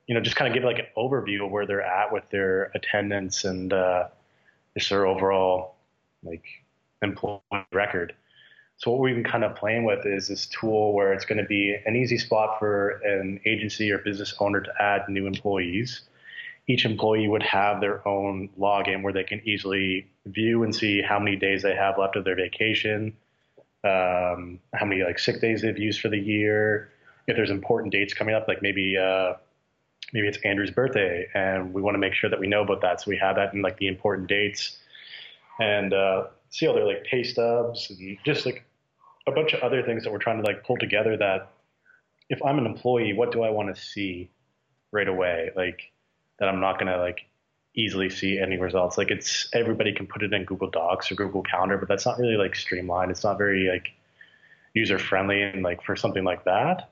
you 0.06 0.14
know, 0.14 0.20
just 0.20 0.36
kind 0.36 0.46
of 0.46 0.54
give 0.54 0.62
like 0.62 0.78
an 0.78 0.86
overview 0.96 1.44
of 1.44 1.50
where 1.50 1.66
they're 1.66 1.82
at 1.82 2.12
with 2.12 2.28
their 2.30 2.70
attendance 2.76 3.44
and 3.44 3.72
uh, 3.72 4.06
just 4.76 4.90
their 4.90 5.06
overall 5.06 5.76
like 6.22 6.44
employee 7.02 7.40
record. 7.72 8.14
So 8.76 8.90
what 8.90 9.00
we've 9.00 9.14
been 9.14 9.24
kind 9.24 9.44
of 9.44 9.54
playing 9.54 9.84
with 9.84 10.04
is 10.04 10.28
this 10.28 10.46
tool 10.46 10.92
where 10.94 11.12
it's 11.12 11.24
going 11.24 11.38
to 11.38 11.44
be 11.44 11.76
an 11.86 11.94
easy 11.94 12.18
spot 12.18 12.58
for 12.58 13.00
an 13.04 13.40
agency 13.46 13.90
or 13.92 13.98
business 13.98 14.34
owner 14.40 14.60
to 14.60 14.82
add 14.82 15.08
new 15.08 15.26
employees. 15.26 16.02
Each 16.66 16.84
employee 16.84 17.28
would 17.28 17.42
have 17.42 17.80
their 17.80 18.06
own 18.08 18.48
login 18.58 19.02
where 19.02 19.12
they 19.12 19.22
can 19.22 19.40
easily 19.46 20.06
view 20.26 20.64
and 20.64 20.74
see 20.74 21.02
how 21.02 21.18
many 21.18 21.36
days 21.36 21.62
they 21.62 21.74
have 21.74 21.98
left 21.98 22.16
of 22.16 22.24
their 22.24 22.34
vacation, 22.34 23.14
um, 23.84 24.58
how 24.72 24.86
many 24.86 25.04
like 25.04 25.18
sick 25.18 25.40
days 25.40 25.62
they've 25.62 25.78
used 25.78 26.00
for 26.00 26.08
the 26.08 26.18
year. 26.18 26.90
If 27.26 27.36
there's 27.36 27.50
important 27.50 27.92
dates 27.92 28.12
coming 28.12 28.34
up, 28.34 28.48
like 28.48 28.60
maybe 28.60 28.96
uh, 28.96 29.34
maybe 30.12 30.28
it's 30.28 30.38
Andrew's 30.44 30.70
birthday, 30.70 31.26
and 31.34 31.72
we 31.72 31.82
want 31.82 31.94
to 31.94 31.98
make 31.98 32.14
sure 32.14 32.30
that 32.30 32.38
we 32.38 32.46
know 32.46 32.62
about 32.62 32.80
that, 32.82 33.00
so 33.00 33.10
we 33.10 33.16
have 33.18 33.36
that 33.36 33.54
in 33.54 33.62
like 33.62 33.78
the 33.78 33.88
important 33.88 34.28
dates, 34.28 34.78
and 35.60 35.92
uh, 35.92 36.24
see 36.50 36.66
all 36.66 36.74
their 36.74 36.86
like 36.86 37.04
pay 37.04 37.22
stubs 37.22 37.90
and 37.90 38.18
just 38.24 38.46
like 38.46 38.64
a 39.26 39.32
bunch 39.32 39.52
of 39.54 39.60
other 39.60 39.82
things 39.82 40.04
that 40.04 40.12
we're 40.12 40.18
trying 40.18 40.40
to 40.40 40.44
like 40.44 40.64
pull 40.64 40.76
together 40.76 41.16
that 41.16 41.50
if 42.28 42.42
I'm 42.44 42.58
an 42.58 42.66
employee, 42.66 43.12
what 43.12 43.32
do 43.32 43.42
I 43.42 43.50
want 43.50 43.74
to 43.74 43.80
see 43.80 44.30
right 44.92 45.08
away? 45.08 45.50
Like 45.56 45.90
that 46.38 46.48
I'm 46.48 46.60
not 46.60 46.78
gonna 46.78 46.98
like 46.98 47.26
easily 47.74 48.10
see 48.10 48.38
any 48.38 48.56
results. 48.56 48.96
Like 48.96 49.10
it's 49.10 49.48
everybody 49.52 49.92
can 49.92 50.06
put 50.06 50.22
it 50.22 50.32
in 50.32 50.44
Google 50.44 50.70
Docs 50.70 51.10
or 51.10 51.16
Google 51.16 51.42
Calendar, 51.42 51.76
but 51.76 51.88
that's 51.88 52.06
not 52.06 52.18
really 52.18 52.36
like 52.36 52.54
streamlined. 52.54 53.10
It's 53.10 53.24
not 53.24 53.38
very 53.38 53.68
like 53.68 53.88
user 54.74 54.98
friendly 54.98 55.42
and 55.42 55.62
like 55.62 55.82
for 55.82 55.96
something 55.96 56.24
like 56.24 56.44
that. 56.44 56.90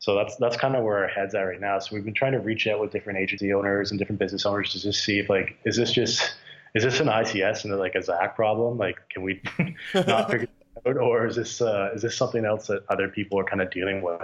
So 0.00 0.14
that's 0.14 0.36
that's 0.36 0.56
kind 0.56 0.74
of 0.74 0.82
where 0.82 0.98
our 0.98 1.08
heads 1.08 1.34
at 1.34 1.42
right 1.42 1.60
now. 1.60 1.78
So 1.78 1.94
we've 1.94 2.04
been 2.04 2.14
trying 2.14 2.32
to 2.32 2.40
reach 2.40 2.66
out 2.66 2.80
with 2.80 2.90
different 2.90 3.18
agency 3.18 3.52
owners 3.52 3.90
and 3.90 3.98
different 3.98 4.18
business 4.18 4.46
owners 4.46 4.72
to 4.72 4.80
just 4.80 5.04
see 5.04 5.18
if 5.18 5.28
like 5.28 5.58
is 5.64 5.76
this 5.76 5.92
just 5.92 6.34
is 6.74 6.84
this 6.84 7.00
an 7.00 7.08
ICS 7.08 7.64
and 7.64 7.78
like 7.78 7.94
a 7.94 8.02
Zach 8.02 8.34
problem? 8.34 8.78
Like 8.78 8.96
can 9.10 9.22
we 9.22 9.42
not 9.94 10.30
figure 10.30 10.48
it 10.48 10.88
out, 10.88 10.96
or 10.96 11.26
is 11.26 11.36
this 11.36 11.60
uh, 11.60 11.90
is 11.94 12.00
this 12.00 12.16
something 12.16 12.46
else 12.46 12.66
that 12.68 12.82
other 12.88 13.08
people 13.08 13.38
are 13.38 13.44
kind 13.44 13.60
of 13.60 13.70
dealing 13.70 14.00
with? 14.00 14.22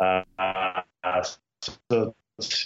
Uh, 0.00 0.22
so 1.90 2.14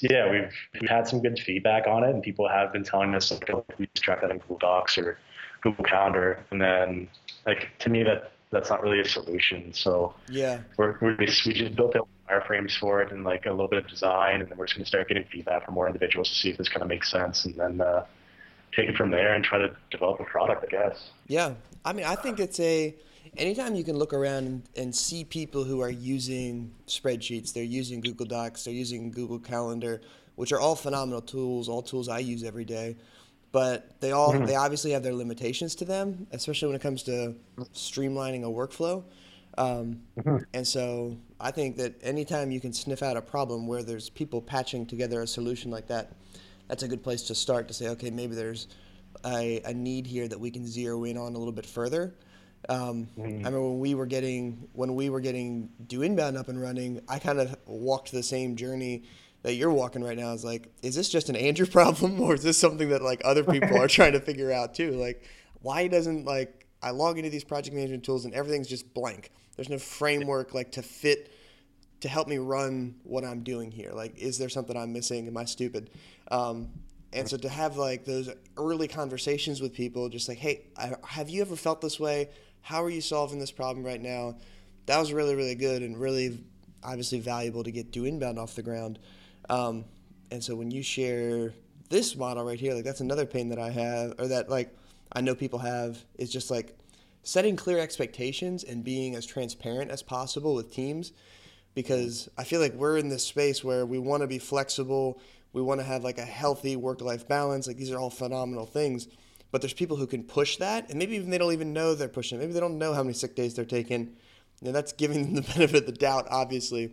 yeah, 0.01 0.31
we've 0.31 0.53
we've 0.81 0.89
had 0.89 1.09
some 1.09 1.21
good 1.21 1.41
feedback 1.41 1.89
on 1.89 2.05
it, 2.05 2.11
and 2.11 2.23
people 2.23 2.49
have 2.49 2.73
been 2.73 2.85
telling 2.85 3.17
us 3.17 3.33
like, 3.33 3.51
we 3.79 3.89
just 3.95 4.05
track 4.05 4.21
that 4.21 4.31
in 4.31 4.39
Google 4.39 4.59
Docs 4.59 4.97
or 4.97 5.19
Google 5.61 5.85
Calendar, 5.85 6.45
and 6.53 6.61
then 6.61 7.09
like 7.47 7.71
to 7.81 7.91
me 7.91 8.05
that 8.05 8.31
that's 8.51 8.71
not 8.71 8.83
really 8.83 9.01
a 9.01 9.05
solution. 9.05 9.73
So 9.73 10.15
yeah, 10.29 10.61
we're, 10.77 10.97
we're 11.01 11.17
we 11.19 11.27
just 11.27 11.77
built 11.77 11.97
out 11.97 12.09
wireframes 12.31 12.77
for 12.79 13.03
it 13.03 13.13
and 13.13 13.25
like 13.25 13.47
a 13.47 13.51
little 13.51 13.69
bit 13.69 13.85
of 13.85 13.89
design, 13.89 14.41
and 14.41 14.51
then 14.51 14.59
we're 14.59 14.67
just 14.67 14.77
going 14.77 14.85
to 14.85 14.89
start 14.89 15.09
getting 15.09 15.25
feedback 15.25 15.65
from 15.65 15.75
more 15.75 15.87
individuals 15.87 16.29
to 16.29 16.35
see 16.35 16.51
if 16.51 16.57
this 16.57 16.69
kind 16.69 16.83
of 16.83 16.89
makes 16.89 17.11
sense, 17.11 17.45
and 17.45 17.55
then 17.57 17.81
uh, 17.81 18.05
take 18.75 18.89
it 18.89 18.97
from 18.97 19.11
there 19.11 19.35
and 19.35 19.45
try 19.45 19.59
to 19.59 19.75
develop 19.91 20.21
a 20.21 20.25
product, 20.25 20.65
I 20.65 20.69
guess. 20.69 21.11
Yeah, 21.27 21.55
I 21.85 21.93
mean, 21.93 22.07
I 22.07 22.15
think 22.15 22.41
it's 22.41 22.61
a 22.61 22.95
anytime 23.37 23.75
you 23.75 23.85
can 23.85 23.99
look 23.99 24.13
around 24.13 24.63
and 24.77 24.95
see 24.95 25.25
people 25.25 25.65
who 25.65 25.81
are 25.81 25.91
using 25.91 26.73
spreadsheets, 26.87 27.53
they're 27.53 27.65
using 27.65 28.01
Google 28.01 28.27
Docs, 28.27 28.65
they're 28.65 28.75
using 28.75 29.11
Google 29.11 29.39
Calendar, 29.39 30.01
which 30.37 30.53
are 30.53 30.61
all 30.61 30.77
phenomenal 30.77 31.21
tools, 31.21 31.69
all 31.69 31.83
tools 31.83 32.09
I 32.09 32.21
use 32.21 32.45
every 32.45 32.65
day. 32.65 32.97
But 33.57 34.03
they 34.03 34.13
all 34.13 34.35
mm-hmm. 34.35 34.45
they 34.45 34.55
obviously 34.55 34.91
have 34.91 35.03
their 35.03 35.15
limitations 35.15 35.75
to 35.77 35.87
them, 35.87 36.27
especially 36.31 36.69
when 36.69 36.77
it 36.77 36.83
comes 36.83 37.03
to 37.05 37.35
streamlining 37.73 38.43
a 38.45 38.49
workflow. 38.49 39.03
Um, 39.57 40.03
mm-hmm. 40.19 40.45
And 40.53 40.69
so 40.69 41.17
I 41.41 41.53
think 41.53 41.79
that 41.79 41.95
anytime 42.03 42.51
you 42.51 42.61
can 42.61 42.75
sniff 42.75 43.03
out 43.03 43.17
a 43.17 43.23
problem 43.23 43.67
where 43.67 43.83
there's 43.83 44.11
people 44.11 44.43
patching 44.43 44.85
together 44.85 45.23
a 45.23 45.27
solution 45.27 45.71
like 45.71 45.87
that, 45.87 46.13
that's 46.69 46.83
a 46.83 46.89
good 46.89 47.03
place 47.03 47.23
to 47.29 47.35
start 47.35 47.67
to 47.69 47.73
say, 47.73 47.89
okay, 47.89 48.11
maybe 48.11 48.35
there's 48.35 48.69
a, 49.25 49.63
a 49.65 49.73
need 49.73 50.07
here 50.07 50.29
that 50.29 50.39
we 50.39 50.51
can 50.51 50.67
zero 50.67 51.05
in 51.05 51.17
on 51.17 51.35
a 51.35 51.39
little 51.39 51.51
bit 51.51 51.65
further. 51.65 52.15
Um, 52.69 53.09
mm-hmm. 53.17 53.23
I 53.23 53.49
remember 53.49 53.63
when 53.63 53.79
we 53.79 53.95
were 53.95 54.05
getting 54.05 54.69
when 54.75 54.95
we 54.95 55.09
were 55.09 55.21
getting 55.21 55.71
do 55.87 56.03
inbound 56.03 56.37
up 56.37 56.51
and 56.51 56.61
running, 56.61 57.01
I 57.09 57.19
kind 57.19 57.41
of 57.41 57.57
walked 57.65 58.13
the 58.13 58.23
same 58.23 58.55
journey 58.55 59.05
that 59.47 59.55
you're 59.55 59.73
walking 59.73 60.03
right 60.03 60.19
now. 60.19 60.33
Is 60.33 60.45
like, 60.45 60.69
is 60.83 60.95
this 60.95 61.09
just 61.09 61.29
an 61.29 61.37
Andrew 61.37 61.67
problem, 61.79 62.21
or 62.21 62.35
is 62.35 62.43
this 62.43 62.59
something 62.59 62.89
that 62.91 63.03
like 63.03 63.23
other 63.25 63.45
people 63.45 63.81
are 63.81 63.89
trying 63.89 64.13
to 64.13 64.21
figure 64.21 64.53
out 64.53 64.75
too? 64.75 64.93
Like, 64.93 65.25
why 65.63 65.89
doesn't 65.89 66.25
like 66.25 66.67
I 66.83 66.91
log 66.91 67.19
into 67.19 67.31
these 67.31 67.45
project 67.45 67.75
management 67.75 68.05
tools 68.05 68.25
and 68.25 68.35
everything's 68.35 68.69
just 68.69 68.93
blank? 68.93 69.31
There's 69.57 69.71
no 69.71 69.79
framework 69.79 70.53
like 70.53 70.73
to 70.73 70.83
fit 70.83 71.33
to 72.01 72.09
help 72.09 72.29
me 72.29 72.37
run 72.37 72.97
what 73.05 73.25
I'm 73.25 73.43
doing 73.43 73.71
here. 73.71 73.93
Like, 73.93 74.19
is 74.19 74.37
there 74.37 74.51
something 74.51 74.77
I'm 74.77 74.93
missing? 74.93 75.27
Am 75.29 75.37
I 75.37 75.47
stupid? 75.47 75.91
Um, 76.31 76.69
and 77.13 77.27
so 77.27 77.39
to 77.39 77.49
have 77.49 77.79
like 77.79 78.05
those 78.05 78.29
early 78.59 78.89
conversations 78.89 79.63
with 79.63 79.73
people, 79.73 80.09
just 80.11 80.29
like, 80.29 80.37
hey, 80.37 80.67
I, 80.77 80.93
have 81.07 81.31
you 81.31 81.41
ever 81.41 81.57
felt 81.57 81.81
this 81.81 81.99
way? 81.99 82.29
how 82.67 82.83
are 82.83 82.91
you 82.91 83.01
solving 83.01 83.39
this 83.39 83.53
problem 83.53 83.87
right 83.87 84.03
now? 84.03 84.35
That 84.87 84.99
was 84.99 85.13
really, 85.13 85.37
really 85.37 85.55
good 85.55 85.83
and 85.83 85.97
really 85.97 86.41
obviously 86.83 87.21
valuable 87.21 87.63
to 87.63 87.71
get 87.71 87.93
do 87.93 88.05
inbound 88.05 88.41
off 88.41 88.57
the 88.57 88.63
ground. 88.63 88.99
Um, 89.49 89.85
and 90.31 90.43
so 90.43 90.55
when 90.55 90.71
you 90.71 90.83
share 90.83 91.53
this 91.89 92.17
model 92.17 92.45
right 92.45 92.59
here, 92.59 92.75
like 92.75 92.85
that's 92.85 93.01
another 93.01 93.27
pain 93.27 93.49
that 93.51 93.59
I 93.59 93.71
have, 93.71 94.15
or 94.19 94.29
that 94.29 94.49
like 94.49 94.77
I 95.13 95.21
know 95.21 95.35
people 95.35 95.59
have, 95.61 96.05
is 96.17 96.31
just 96.31 96.51
like 96.51 96.77
setting 97.23 97.57
clear 97.57 97.79
expectations 97.79 98.65
and 98.65 98.85
being 98.85 99.15
as 99.15 99.27
transparent 99.27 99.91
as 99.91 100.03
possible 100.03 100.55
with 100.55 100.73
teams. 100.73 101.13
Because 101.75 102.31
I 102.39 102.45
feel 102.45 102.61
like 102.61 102.73
we're 102.73 102.97
in 102.97 103.11
this 103.11 103.25
space 103.25 103.63
where 103.63 103.85
we 103.85 103.99
want 103.99 104.23
to 104.23 104.27
be 104.27 104.39
flexible, 104.39 105.21
we 105.53 105.61
want 105.61 105.79
to 105.81 105.87
have 105.87 106.05
like 106.05 106.17
a 106.17 106.25
healthy 106.25 106.75
work 106.75 107.03
life 107.03 107.29
balance. 107.29 107.67
Like 107.67 107.77
these 107.77 107.91
are 107.91 107.99
all 107.99 108.11
phenomenal 108.11 108.65
things 108.65 109.09
but 109.57 109.63
there's 109.63 109.73
people 109.73 109.97
who 109.97 110.07
can 110.07 110.23
push 110.23 110.57
that, 110.59 110.91
and 110.91 110.99
maybe 110.99 111.17
even 111.17 111.31
they 111.31 111.39
don't 111.39 111.53
even 111.53 111.73
know 111.73 111.95
they're 111.95 112.09
pushing. 112.09 112.39
Maybe 112.39 112.53
they 112.53 112.61
don't 112.61 112.79
know 112.79 112.93
how 112.93 113.03
many 113.03 113.15
sick 113.15 113.35
days 113.35 113.55
they're 113.55 113.65
taking. 113.65 114.17
Know, 114.61 114.73
that's 114.73 114.93
giving 114.93 115.23
them 115.23 115.35
the 115.35 115.43
benefit 115.55 115.77
of 115.77 115.87
the 115.87 115.93
doubt, 115.93 116.27
obviously. 116.31 116.93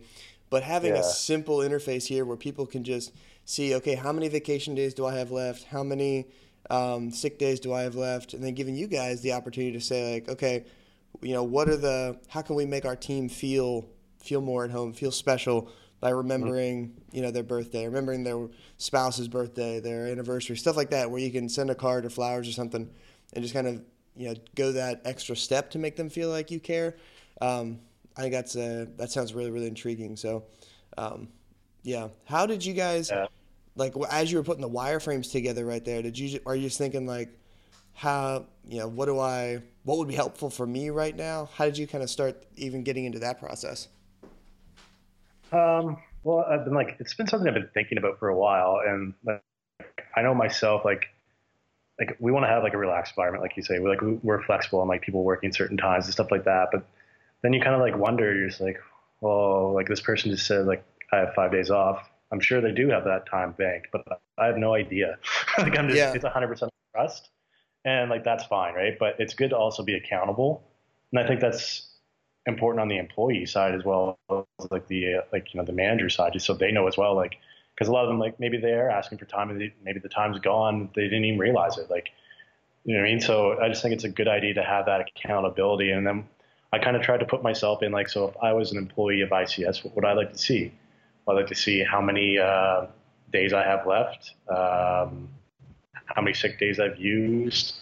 But 0.54 0.62
having 0.62 0.94
yeah. 0.94 1.00
a 1.00 1.02
simple 1.02 1.58
interface 1.58 2.06
here 2.06 2.24
where 2.24 2.36
people 2.36 2.64
can 2.64 2.84
just 2.84 3.12
see, 3.44 3.74
okay, 3.74 3.96
how 3.96 4.12
many 4.12 4.28
vacation 4.28 4.76
days 4.76 4.94
do 4.94 5.04
I 5.04 5.16
have 5.16 5.32
left? 5.32 5.64
How 5.64 5.82
many 5.82 6.28
um, 6.70 7.10
sick 7.10 7.40
days 7.40 7.58
do 7.58 7.72
I 7.72 7.82
have 7.82 7.96
left? 7.96 8.34
And 8.34 8.44
then 8.44 8.54
giving 8.54 8.76
you 8.76 8.86
guys 8.86 9.20
the 9.20 9.32
opportunity 9.32 9.72
to 9.72 9.80
say, 9.80 10.14
like, 10.14 10.28
okay, 10.28 10.64
you 11.22 11.34
know, 11.34 11.42
what 11.42 11.68
are 11.68 11.76
the, 11.76 12.20
how 12.28 12.40
can 12.40 12.54
we 12.54 12.66
make 12.66 12.84
our 12.84 12.94
team 12.94 13.28
feel 13.28 13.84
feel 14.22 14.40
more 14.40 14.64
at 14.64 14.70
home, 14.70 14.92
feel 14.92 15.10
special? 15.10 15.72
by 15.98 16.10
remembering, 16.10 16.92
you 17.10 17.22
know, 17.22 17.32
their 17.32 17.42
birthday, 17.42 17.86
remembering 17.86 18.22
their 18.22 18.46
spouse's 18.76 19.26
birthday, 19.26 19.80
their 19.80 20.06
anniversary, 20.06 20.56
stuff 20.56 20.76
like 20.76 20.90
that, 20.90 21.10
where 21.10 21.20
you 21.20 21.32
can 21.32 21.48
send 21.48 21.68
a 21.70 21.74
card 21.74 22.06
or 22.06 22.10
flowers 22.10 22.46
or 22.46 22.52
something, 22.52 22.88
and 23.32 23.42
just 23.42 23.54
kind 23.54 23.66
of, 23.66 23.82
you 24.14 24.28
know, 24.28 24.34
go 24.54 24.70
that 24.70 25.00
extra 25.04 25.34
step 25.34 25.70
to 25.70 25.80
make 25.80 25.96
them 25.96 26.08
feel 26.08 26.28
like 26.28 26.52
you 26.52 26.60
care. 26.60 26.94
Um, 27.40 27.80
I 28.16 28.22
think 28.22 28.32
that's 28.32 28.56
a, 28.56 28.88
that 28.96 29.10
sounds 29.10 29.34
really 29.34 29.50
really 29.50 29.66
intriguing. 29.66 30.16
So, 30.16 30.44
um, 30.98 31.28
yeah, 31.82 32.08
how 32.24 32.46
did 32.46 32.64
you 32.64 32.72
guys, 32.72 33.10
yeah. 33.10 33.26
like, 33.76 33.94
as 34.10 34.30
you 34.30 34.38
were 34.38 34.44
putting 34.44 34.62
the 34.62 34.70
wireframes 34.70 35.30
together 35.30 35.64
right 35.64 35.84
there? 35.84 36.02
Did 36.02 36.18
you 36.18 36.40
are 36.46 36.54
you 36.56 36.62
just 36.62 36.78
thinking 36.78 37.06
like, 37.06 37.28
how 37.92 38.46
you 38.66 38.78
know 38.78 38.88
what 38.88 39.06
do 39.06 39.20
I 39.20 39.62
what 39.84 39.98
would 39.98 40.08
be 40.08 40.14
helpful 40.14 40.50
for 40.50 40.66
me 40.66 40.90
right 40.90 41.14
now? 41.14 41.48
How 41.54 41.64
did 41.64 41.78
you 41.78 41.86
kind 41.86 42.02
of 42.02 42.10
start 42.10 42.44
even 42.56 42.82
getting 42.82 43.04
into 43.04 43.20
that 43.20 43.38
process? 43.38 43.88
Um, 45.52 45.98
well, 46.24 46.40
I've 46.48 46.64
been 46.64 46.74
like, 46.74 46.96
it's 46.98 47.14
been 47.14 47.26
something 47.26 47.46
I've 47.46 47.54
been 47.54 47.68
thinking 47.74 47.98
about 47.98 48.18
for 48.18 48.28
a 48.28 48.36
while, 48.36 48.80
and 48.84 49.14
like, 49.24 49.42
I 50.16 50.22
know 50.22 50.34
myself, 50.34 50.84
like, 50.84 51.06
like 52.00 52.16
we 52.18 52.32
want 52.32 52.44
to 52.44 52.48
have 52.48 52.62
like 52.62 52.74
a 52.74 52.78
relaxed 52.78 53.12
environment, 53.16 53.42
like 53.42 53.56
you 53.56 53.62
say. 53.62 53.78
We're 53.78 53.90
like 53.90 54.00
we're 54.22 54.42
flexible 54.42 54.80
and 54.80 54.88
like 54.88 55.02
people 55.02 55.22
working 55.22 55.52
certain 55.52 55.76
times 55.76 56.06
and 56.06 56.12
stuff 56.12 56.30
like 56.30 56.44
that. 56.44 56.68
But 56.72 56.84
then 57.44 57.52
you 57.52 57.60
kind 57.60 57.74
of 57.74 57.82
like 57.82 57.94
wonder, 57.94 58.34
you're 58.34 58.48
just 58.48 58.62
like, 58.62 58.80
well, 59.20 59.74
like 59.74 59.86
this 59.86 60.00
person 60.00 60.30
just 60.30 60.46
said, 60.46 60.64
like 60.64 60.82
I 61.12 61.18
have 61.18 61.34
five 61.34 61.52
days 61.52 61.70
off. 61.70 62.08
I'm 62.32 62.40
sure 62.40 62.62
they 62.62 62.72
do 62.72 62.88
have 62.88 63.04
that 63.04 63.26
time 63.26 63.52
banked, 63.52 63.88
but 63.92 64.02
I 64.38 64.46
have 64.46 64.56
no 64.56 64.72
idea. 64.72 65.18
like 65.58 65.78
I'm 65.78 65.86
just, 65.88 65.98
yeah. 65.98 66.14
it's 66.14 66.24
100% 66.24 66.68
trust, 66.94 67.28
and 67.84 68.08
like 68.08 68.24
that's 68.24 68.44
fine, 68.44 68.74
right? 68.74 68.98
But 68.98 69.16
it's 69.18 69.34
good 69.34 69.50
to 69.50 69.58
also 69.58 69.82
be 69.82 69.94
accountable, 69.94 70.64
and 71.12 71.22
I 71.22 71.26
think 71.26 71.40
that's 71.40 71.86
important 72.46 72.80
on 72.80 72.88
the 72.88 72.96
employee 72.96 73.44
side 73.44 73.74
as 73.74 73.84
well 73.84 74.18
as 74.30 74.70
like 74.70 74.88
the 74.88 75.16
like 75.30 75.52
you 75.52 75.60
know 75.60 75.66
the 75.66 75.72
manager 75.72 76.08
side, 76.08 76.32
just 76.32 76.46
so 76.46 76.54
they 76.54 76.72
know 76.72 76.88
as 76.88 76.96
well, 76.96 77.14
like 77.14 77.36
because 77.74 77.88
a 77.88 77.92
lot 77.92 78.04
of 78.04 78.08
them 78.08 78.18
like 78.18 78.40
maybe 78.40 78.56
they 78.56 78.72
are 78.72 78.88
asking 78.88 79.18
for 79.18 79.26
time, 79.26 79.50
and 79.50 79.60
they, 79.60 79.74
maybe 79.84 80.00
the 80.00 80.08
time's 80.08 80.38
gone, 80.38 80.88
they 80.96 81.02
didn't 81.02 81.26
even 81.26 81.38
realize 81.38 81.76
it, 81.76 81.90
like 81.90 82.08
you 82.84 82.94
know 82.94 83.02
what 83.02 83.06
I 83.06 83.10
mean. 83.10 83.20
So 83.20 83.60
I 83.60 83.68
just 83.68 83.82
think 83.82 83.94
it's 83.94 84.04
a 84.04 84.08
good 84.08 84.28
idea 84.28 84.54
to 84.54 84.62
have 84.62 84.86
that 84.86 85.02
accountability, 85.02 85.90
and 85.90 86.06
then 86.06 86.24
I 86.74 86.78
kind 86.78 86.96
of 86.96 87.02
tried 87.02 87.20
to 87.20 87.26
put 87.26 87.42
myself 87.42 87.82
in 87.82 87.92
like 87.92 88.08
so 88.08 88.28
if 88.28 88.34
I 88.42 88.52
was 88.52 88.72
an 88.72 88.78
employee 88.78 89.20
of 89.22 89.30
ICS, 89.30 89.84
what 89.84 89.94
would 89.96 90.04
I 90.04 90.12
like 90.12 90.32
to 90.32 90.38
see? 90.38 90.72
I'd 91.28 91.32
like 91.32 91.46
to 91.46 91.54
see 91.54 91.82
how 91.82 92.00
many 92.00 92.38
uh, 92.38 92.86
days 93.32 93.52
I 93.52 93.62
have 93.62 93.86
left, 93.86 94.32
um, 94.48 95.28
how 95.92 96.20
many 96.20 96.34
sick 96.34 96.58
days 96.58 96.78
I've 96.78 96.98
used 96.98 97.74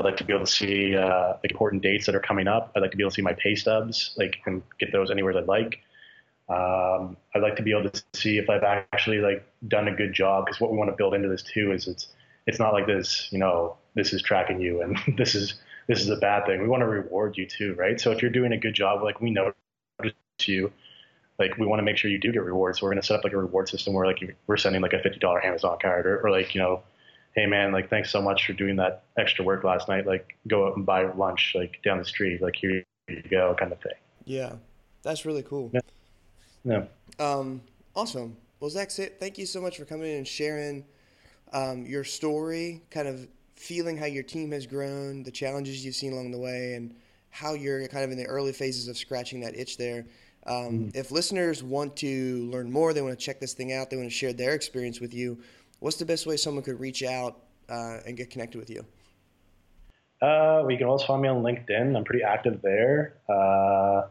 I'd 0.00 0.06
like 0.06 0.16
to 0.16 0.24
be 0.24 0.32
able 0.32 0.46
to 0.46 0.50
see 0.50 0.96
uh, 0.96 1.34
important 1.44 1.82
dates 1.82 2.06
that 2.06 2.14
are 2.14 2.20
coming 2.20 2.48
up. 2.48 2.72
I'd 2.74 2.80
like 2.80 2.90
to 2.92 2.96
be 2.96 3.02
able 3.02 3.10
to 3.10 3.16
see 3.16 3.22
my 3.22 3.34
pay 3.34 3.54
stubs, 3.54 4.14
like 4.16 4.36
and 4.46 4.62
get 4.78 4.92
those 4.92 5.10
anywhere 5.10 5.36
I'd 5.36 5.46
like. 5.46 5.80
Um, 6.48 7.18
I'd 7.34 7.42
like 7.42 7.56
to 7.56 7.62
be 7.62 7.72
able 7.72 7.90
to 7.90 8.02
see 8.14 8.38
if 8.38 8.48
I've 8.48 8.62
actually 8.64 9.18
like 9.18 9.46
done 9.68 9.88
a 9.88 9.94
good 9.94 10.14
job 10.14 10.46
because 10.46 10.58
what 10.58 10.72
we 10.72 10.78
want 10.78 10.90
to 10.90 10.96
build 10.96 11.12
into 11.12 11.28
this 11.28 11.42
too 11.42 11.72
is 11.72 11.86
it's 11.86 12.08
it's 12.46 12.58
not 12.58 12.72
like 12.72 12.86
this, 12.86 13.28
you 13.30 13.38
know, 13.38 13.76
this 13.94 14.14
is 14.14 14.22
tracking 14.22 14.58
you 14.58 14.80
and 14.80 14.98
this 15.18 15.34
is 15.34 15.60
this 15.86 16.00
is 16.00 16.10
a 16.10 16.16
bad 16.16 16.46
thing. 16.46 16.62
We 16.62 16.68
want 16.68 16.82
to 16.82 16.86
reward 16.86 17.36
you 17.36 17.46
too, 17.46 17.74
right? 17.74 18.00
So 18.00 18.12
if 18.12 18.22
you're 18.22 18.30
doing 18.30 18.52
a 18.52 18.58
good 18.58 18.74
job, 18.74 19.02
like 19.02 19.20
we 19.20 19.30
notice 19.30 19.54
you, 20.44 20.72
like 21.38 21.56
we 21.58 21.66
want 21.66 21.80
to 21.80 21.84
make 21.84 21.96
sure 21.96 22.10
you 22.10 22.18
do 22.18 22.32
get 22.32 22.42
rewards. 22.42 22.80
So 22.80 22.86
we're 22.86 22.92
going 22.92 23.00
to 23.00 23.06
set 23.06 23.18
up 23.18 23.24
like 23.24 23.32
a 23.32 23.38
reward 23.38 23.68
system 23.68 23.94
where 23.94 24.06
like 24.06 24.36
we're 24.46 24.56
sending 24.56 24.82
like 24.82 24.92
a 24.92 25.02
fifty 25.02 25.18
dollar 25.18 25.44
Amazon 25.44 25.78
card 25.80 26.06
or, 26.06 26.24
or 26.24 26.30
like 26.30 26.54
you 26.54 26.60
know 26.60 26.82
hey 27.34 27.46
man, 27.46 27.72
like 27.72 27.90
thanks 27.90 28.10
so 28.10 28.20
much 28.20 28.46
for 28.46 28.52
doing 28.52 28.76
that 28.76 29.04
extra 29.18 29.44
work 29.44 29.64
last 29.64 29.88
night. 29.88 30.06
Like 30.06 30.36
go 30.48 30.66
out 30.66 30.76
and 30.76 30.84
buy 30.84 31.10
lunch 31.12 31.52
like 31.54 31.80
down 31.82 31.98
the 31.98 32.04
street. 32.04 32.42
Like 32.42 32.56
here 32.56 32.84
you 33.08 33.22
go, 33.30 33.54
kind 33.58 33.72
of 33.72 33.80
thing. 33.80 33.92
Yeah, 34.24 34.54
that's 35.02 35.24
really 35.24 35.42
cool. 35.42 35.70
Yeah. 35.72 35.80
yeah. 36.64 36.84
Um, 37.18 37.62
awesome. 37.94 38.36
Well, 38.58 38.70
Zach, 38.70 38.90
thank 38.90 39.38
you 39.38 39.46
so 39.46 39.60
much 39.60 39.78
for 39.78 39.84
coming 39.84 40.10
in 40.10 40.18
and 40.18 40.28
sharing 40.28 40.84
um, 41.52 41.86
your 41.86 42.04
story, 42.04 42.82
kind 42.90 43.08
of 43.08 43.26
feeling 43.60 43.96
how 43.96 44.06
your 44.06 44.22
team 44.22 44.50
has 44.52 44.66
grown, 44.66 45.22
the 45.22 45.30
challenges 45.30 45.84
you've 45.84 45.94
seen 45.94 46.14
along 46.14 46.30
the 46.30 46.38
way, 46.38 46.74
and 46.74 46.94
how 47.28 47.52
you're 47.52 47.86
kind 47.88 48.04
of 48.04 48.10
in 48.10 48.16
the 48.16 48.24
early 48.24 48.52
phases 48.52 48.88
of 48.88 48.96
scratching 48.96 49.40
that 49.40 49.54
itch 49.54 49.76
there. 49.76 50.06
Um, 50.46 50.54
mm-hmm. 50.56 50.88
If 50.94 51.10
listeners 51.10 51.62
want 51.62 51.94
to 51.96 52.48
learn 52.50 52.72
more, 52.72 52.94
they 52.94 53.02
want 53.02 53.18
to 53.18 53.22
check 53.22 53.38
this 53.38 53.52
thing 53.52 53.74
out, 53.74 53.90
they 53.90 53.96
want 53.96 54.08
to 54.08 54.14
share 54.14 54.32
their 54.32 54.54
experience 54.54 54.98
with 54.98 55.12
you, 55.12 55.38
what's 55.80 55.98
the 55.98 56.06
best 56.06 56.26
way 56.26 56.38
someone 56.38 56.64
could 56.64 56.80
reach 56.80 57.02
out 57.02 57.42
uh, 57.68 57.98
and 58.06 58.16
get 58.16 58.30
connected 58.30 58.58
with 58.58 58.70
you? 58.70 58.80
Uh, 60.22 60.64
well, 60.64 60.70
you 60.70 60.78
can 60.78 60.86
always 60.86 61.02
find 61.02 61.20
me 61.20 61.28
on 61.28 61.42
LinkedIn. 61.42 61.94
I'm 61.94 62.04
pretty 62.04 62.24
active 62.24 62.62
there. 62.62 63.18
Uh, 63.28 64.02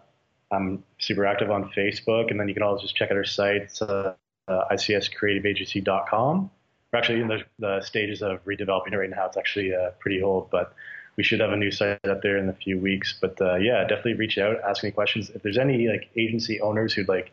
I'm 0.51 0.83
super 0.99 1.25
active 1.25 1.49
on 1.49 1.71
Facebook, 1.75 2.29
and 2.29 2.39
then 2.39 2.47
you 2.47 2.53
can 2.53 2.63
always 2.63 2.83
just 2.83 2.95
check 2.95 3.09
out 3.09 3.17
our 3.17 3.23
site, 3.23 3.71
uh, 3.81 4.13
uh, 4.47 4.65
icscreativeagency.com. 4.71 6.51
We're 6.91 6.99
actually 6.99 7.21
in 7.21 7.28
the, 7.28 7.43
the, 7.60 7.82
stages 7.82 8.21
of 8.21 8.43
redeveloping 8.45 8.93
it 8.93 8.97
right 8.97 9.10
now. 9.10 9.28
It's 9.28 9.38
actually 9.38 9.73
uh, 9.73 9.91
pretty 9.99 10.21
old, 10.23 10.49
but 10.49 10.73
we 11.17 11.23
should 11.23 11.39
have 11.39 11.52
a 11.52 11.58
new 11.58 11.71
site 11.71 12.04
up 12.06 12.21
there 12.21 12.38
in 12.38 12.49
a 12.49 12.54
few 12.54 12.80
weeks. 12.80 13.13
But 13.19 13.39
uh, 13.41 13.56
yeah, 13.56 13.82
definitely 13.84 14.15
reach 14.15 14.38
out, 14.38 14.58
ask 14.67 14.84
any 14.84 14.91
questions. 14.91 15.30
If 15.30 15.43
there's 15.43 15.58
any 15.58 15.88
like 15.88 16.10
agency 16.17 16.60
owners 16.62 16.93
who'd 16.93 17.08
like 17.08 17.32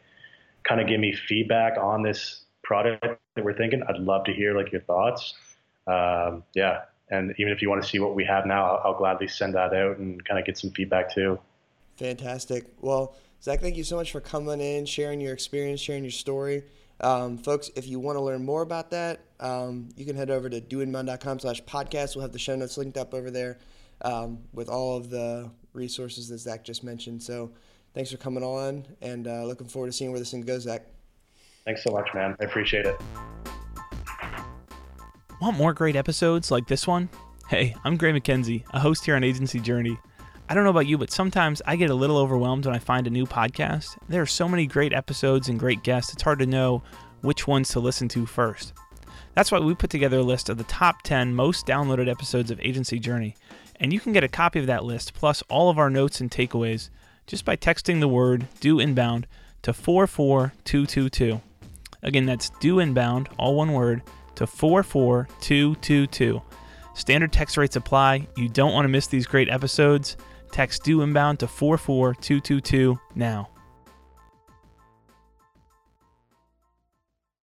kind 0.65 0.81
of 0.81 0.89
give 0.89 1.01
me 1.01 1.15
feedback 1.15 1.79
on 1.79 2.03
this 2.03 2.43
product 2.63 3.03
that 3.35 3.45
we're 3.45 3.57
thinking, 3.57 3.83
I'd 3.89 3.99
love 3.99 4.25
to 4.25 4.33
hear 4.33 4.57
like 4.57 4.73
your 4.73 4.83
thoughts. 4.83 5.35
Um, 5.87 6.43
yeah, 6.55 6.83
and 7.11 7.35
even 7.39 7.53
if 7.53 7.63
you 7.63 7.71
want 7.71 7.83
to 7.83 7.89
see 7.89 7.99
what 7.99 8.15
we 8.15 8.25
have 8.25 8.45
now, 8.45 8.67
I'll, 8.67 8.83
I'll 8.93 8.99
gladly 8.99 9.29
send 9.29 9.55
that 9.55 9.73
out 9.73 9.99
and 9.99 10.23
kind 10.25 10.39
of 10.39 10.45
get 10.45 10.59
some 10.59 10.71
feedback 10.71 11.15
too. 11.15 11.39
Fantastic. 11.97 12.67
Well, 12.81 13.15
Zach, 13.43 13.61
thank 13.61 13.77
you 13.77 13.85
so 13.85 13.97
much 13.97 14.13
for 14.13 14.21
coming 14.21 14.61
in, 14.61 14.87
sharing 14.87 15.21
your 15.21 15.33
experience, 15.33 15.81
sharing 15.81 16.05
your 16.05 16.11
story. 16.11 16.65
Um, 17.01 17.39
folks, 17.39 17.71
if 17.77 17.87
you 17.87 18.01
want 18.01 18.17
to 18.17 18.23
learn 18.23 18.45
more 18.45 18.63
about 18.63 18.91
that, 18.91 19.21
um, 19.41 19.91
you 19.97 20.05
can 20.07 20.17
head 20.17 20.31
over 20.31 20.49
to 20.49 20.61
doinbound.com 20.61 21.41
slash 21.41 21.63
podcast. 21.65 22.17
We'll 22.17 22.23
have 22.23 22.33
the 22.33 22.39
show 22.39 22.57
notes 22.57 22.79
linked 22.79 22.97
up 22.97 23.13
over 23.13 23.31
there 23.31 23.59
um, 24.03 24.39
with 24.53 24.69
all 24.69 24.97
of 24.97 25.11
the 25.11 25.51
resources 25.73 26.29
that 26.29 26.39
Zach 26.39 26.65
just 26.65 26.83
mentioned. 26.83 27.23
So 27.23 27.53
thanks 27.95 28.11
for 28.11 28.17
coming 28.17 28.43
on 28.43 28.87
and 29.03 29.27
uh, 29.27 29.45
looking 29.45 29.69
forward 29.69 29.89
to 29.89 29.93
seeing 29.93 30.11
where 30.11 30.19
this 30.19 30.31
thing 30.31 30.43
goes, 30.43 30.63
Zach. 30.63 30.83
Thanks 31.65 31.83
so 31.83 31.91
much, 31.91 32.09
man. 32.15 32.37
I 32.41 32.45
appreciate 32.45 32.87
it. 32.87 33.01
Want 35.41 35.59
more 35.59 35.75
great 35.75 35.97
episodes 35.97 36.51
like 36.51 36.67
this 36.67 36.87
one? 36.87 37.11
Hey, 37.49 37.75
I'm 37.85 37.97
Gray 37.97 38.13
MacKenzie, 38.13 38.65
a 38.73 38.81
host 38.81 39.05
here 39.05 39.17
on 39.17 39.23
Agency 39.23 39.61
Journey. 39.61 39.99
I 40.49 40.55
don't 40.55 40.65
know 40.65 40.71
about 40.71 40.87
you, 40.87 40.97
but 40.97 41.11
sometimes 41.11 41.61
I 41.67 41.75
get 41.77 41.91
a 41.91 41.95
little 41.95 42.19
overwhelmed 42.19 42.67
when 42.67 42.75
I 42.75 42.79
find 42.79 43.07
a 43.07 43.11
new 43.11 43.27
podcast. 43.27 43.97
There 44.09 44.23
are 44.23 44.27
so 44.27 44.49
many 44.49 44.67
great 44.67 44.93
episodes 44.93 45.49
and 45.49 45.59
great 45.59 45.83
guests, 45.83 46.13
it's 46.13 46.23
hard 46.23 46.39
to 46.39 46.47
know 46.47 46.83
which 47.21 47.49
ones 47.49 47.71
to 47.71 47.81
listen 47.81 48.09
to 48.11 48.27
first. 48.27 48.73
That's 49.35 49.51
why 49.51 49.59
we 49.59 49.75
put 49.75 49.91
together 49.91 50.19
a 50.19 50.23
list 50.23 50.49
of 50.49 50.57
the 50.57 50.65
top 50.65 51.03
10 51.03 51.35
most 51.35 51.67
downloaded 51.67 52.09
episodes 52.09 52.51
of 52.51 52.61
Agency 52.61 52.99
Journey, 52.99 53.35
and 53.81 53.93
you 53.93 53.99
can 53.99 54.13
get 54.13 54.25
a 54.25 54.29
copy 54.29 54.61
of 54.61 54.67
that 54.67 54.85
list 54.85 55.15
plus 55.15 55.43
all 55.49 55.69
of 55.69 55.79
our 55.79 55.91
notes 55.91 56.21
and 56.21 56.31
takeaways 56.31 56.91
just 57.27 57.45
by 57.45 57.57
texting 57.57 57.99
the 57.99 58.09
word 58.09 58.47
Do 58.61 58.79
Inbound 58.79 59.27
to 59.63 59.73
44222. 59.73 61.41
Again, 62.05 62.25
that's 62.25 62.51
do 62.61 62.79
inbound, 62.79 63.29
all 63.37 63.57
one 63.57 63.73
word, 63.73 64.01
to 64.37 64.47
44222. 64.47 66.41
Standard 66.95 67.33
text 67.33 67.57
rates 67.57 67.75
apply. 67.75 68.29
You 68.37 68.49
don't 68.49 68.73
want 68.73 68.85
to 68.85 68.89
miss 68.89 69.09
these 69.09 69.27
great 69.27 69.49
episodes. 69.49 70.17
Text 70.51 70.85
do 70.85 71.03
inbound 71.03 71.41
to 71.41 71.49
44222 71.49 72.99
now. 73.15 73.49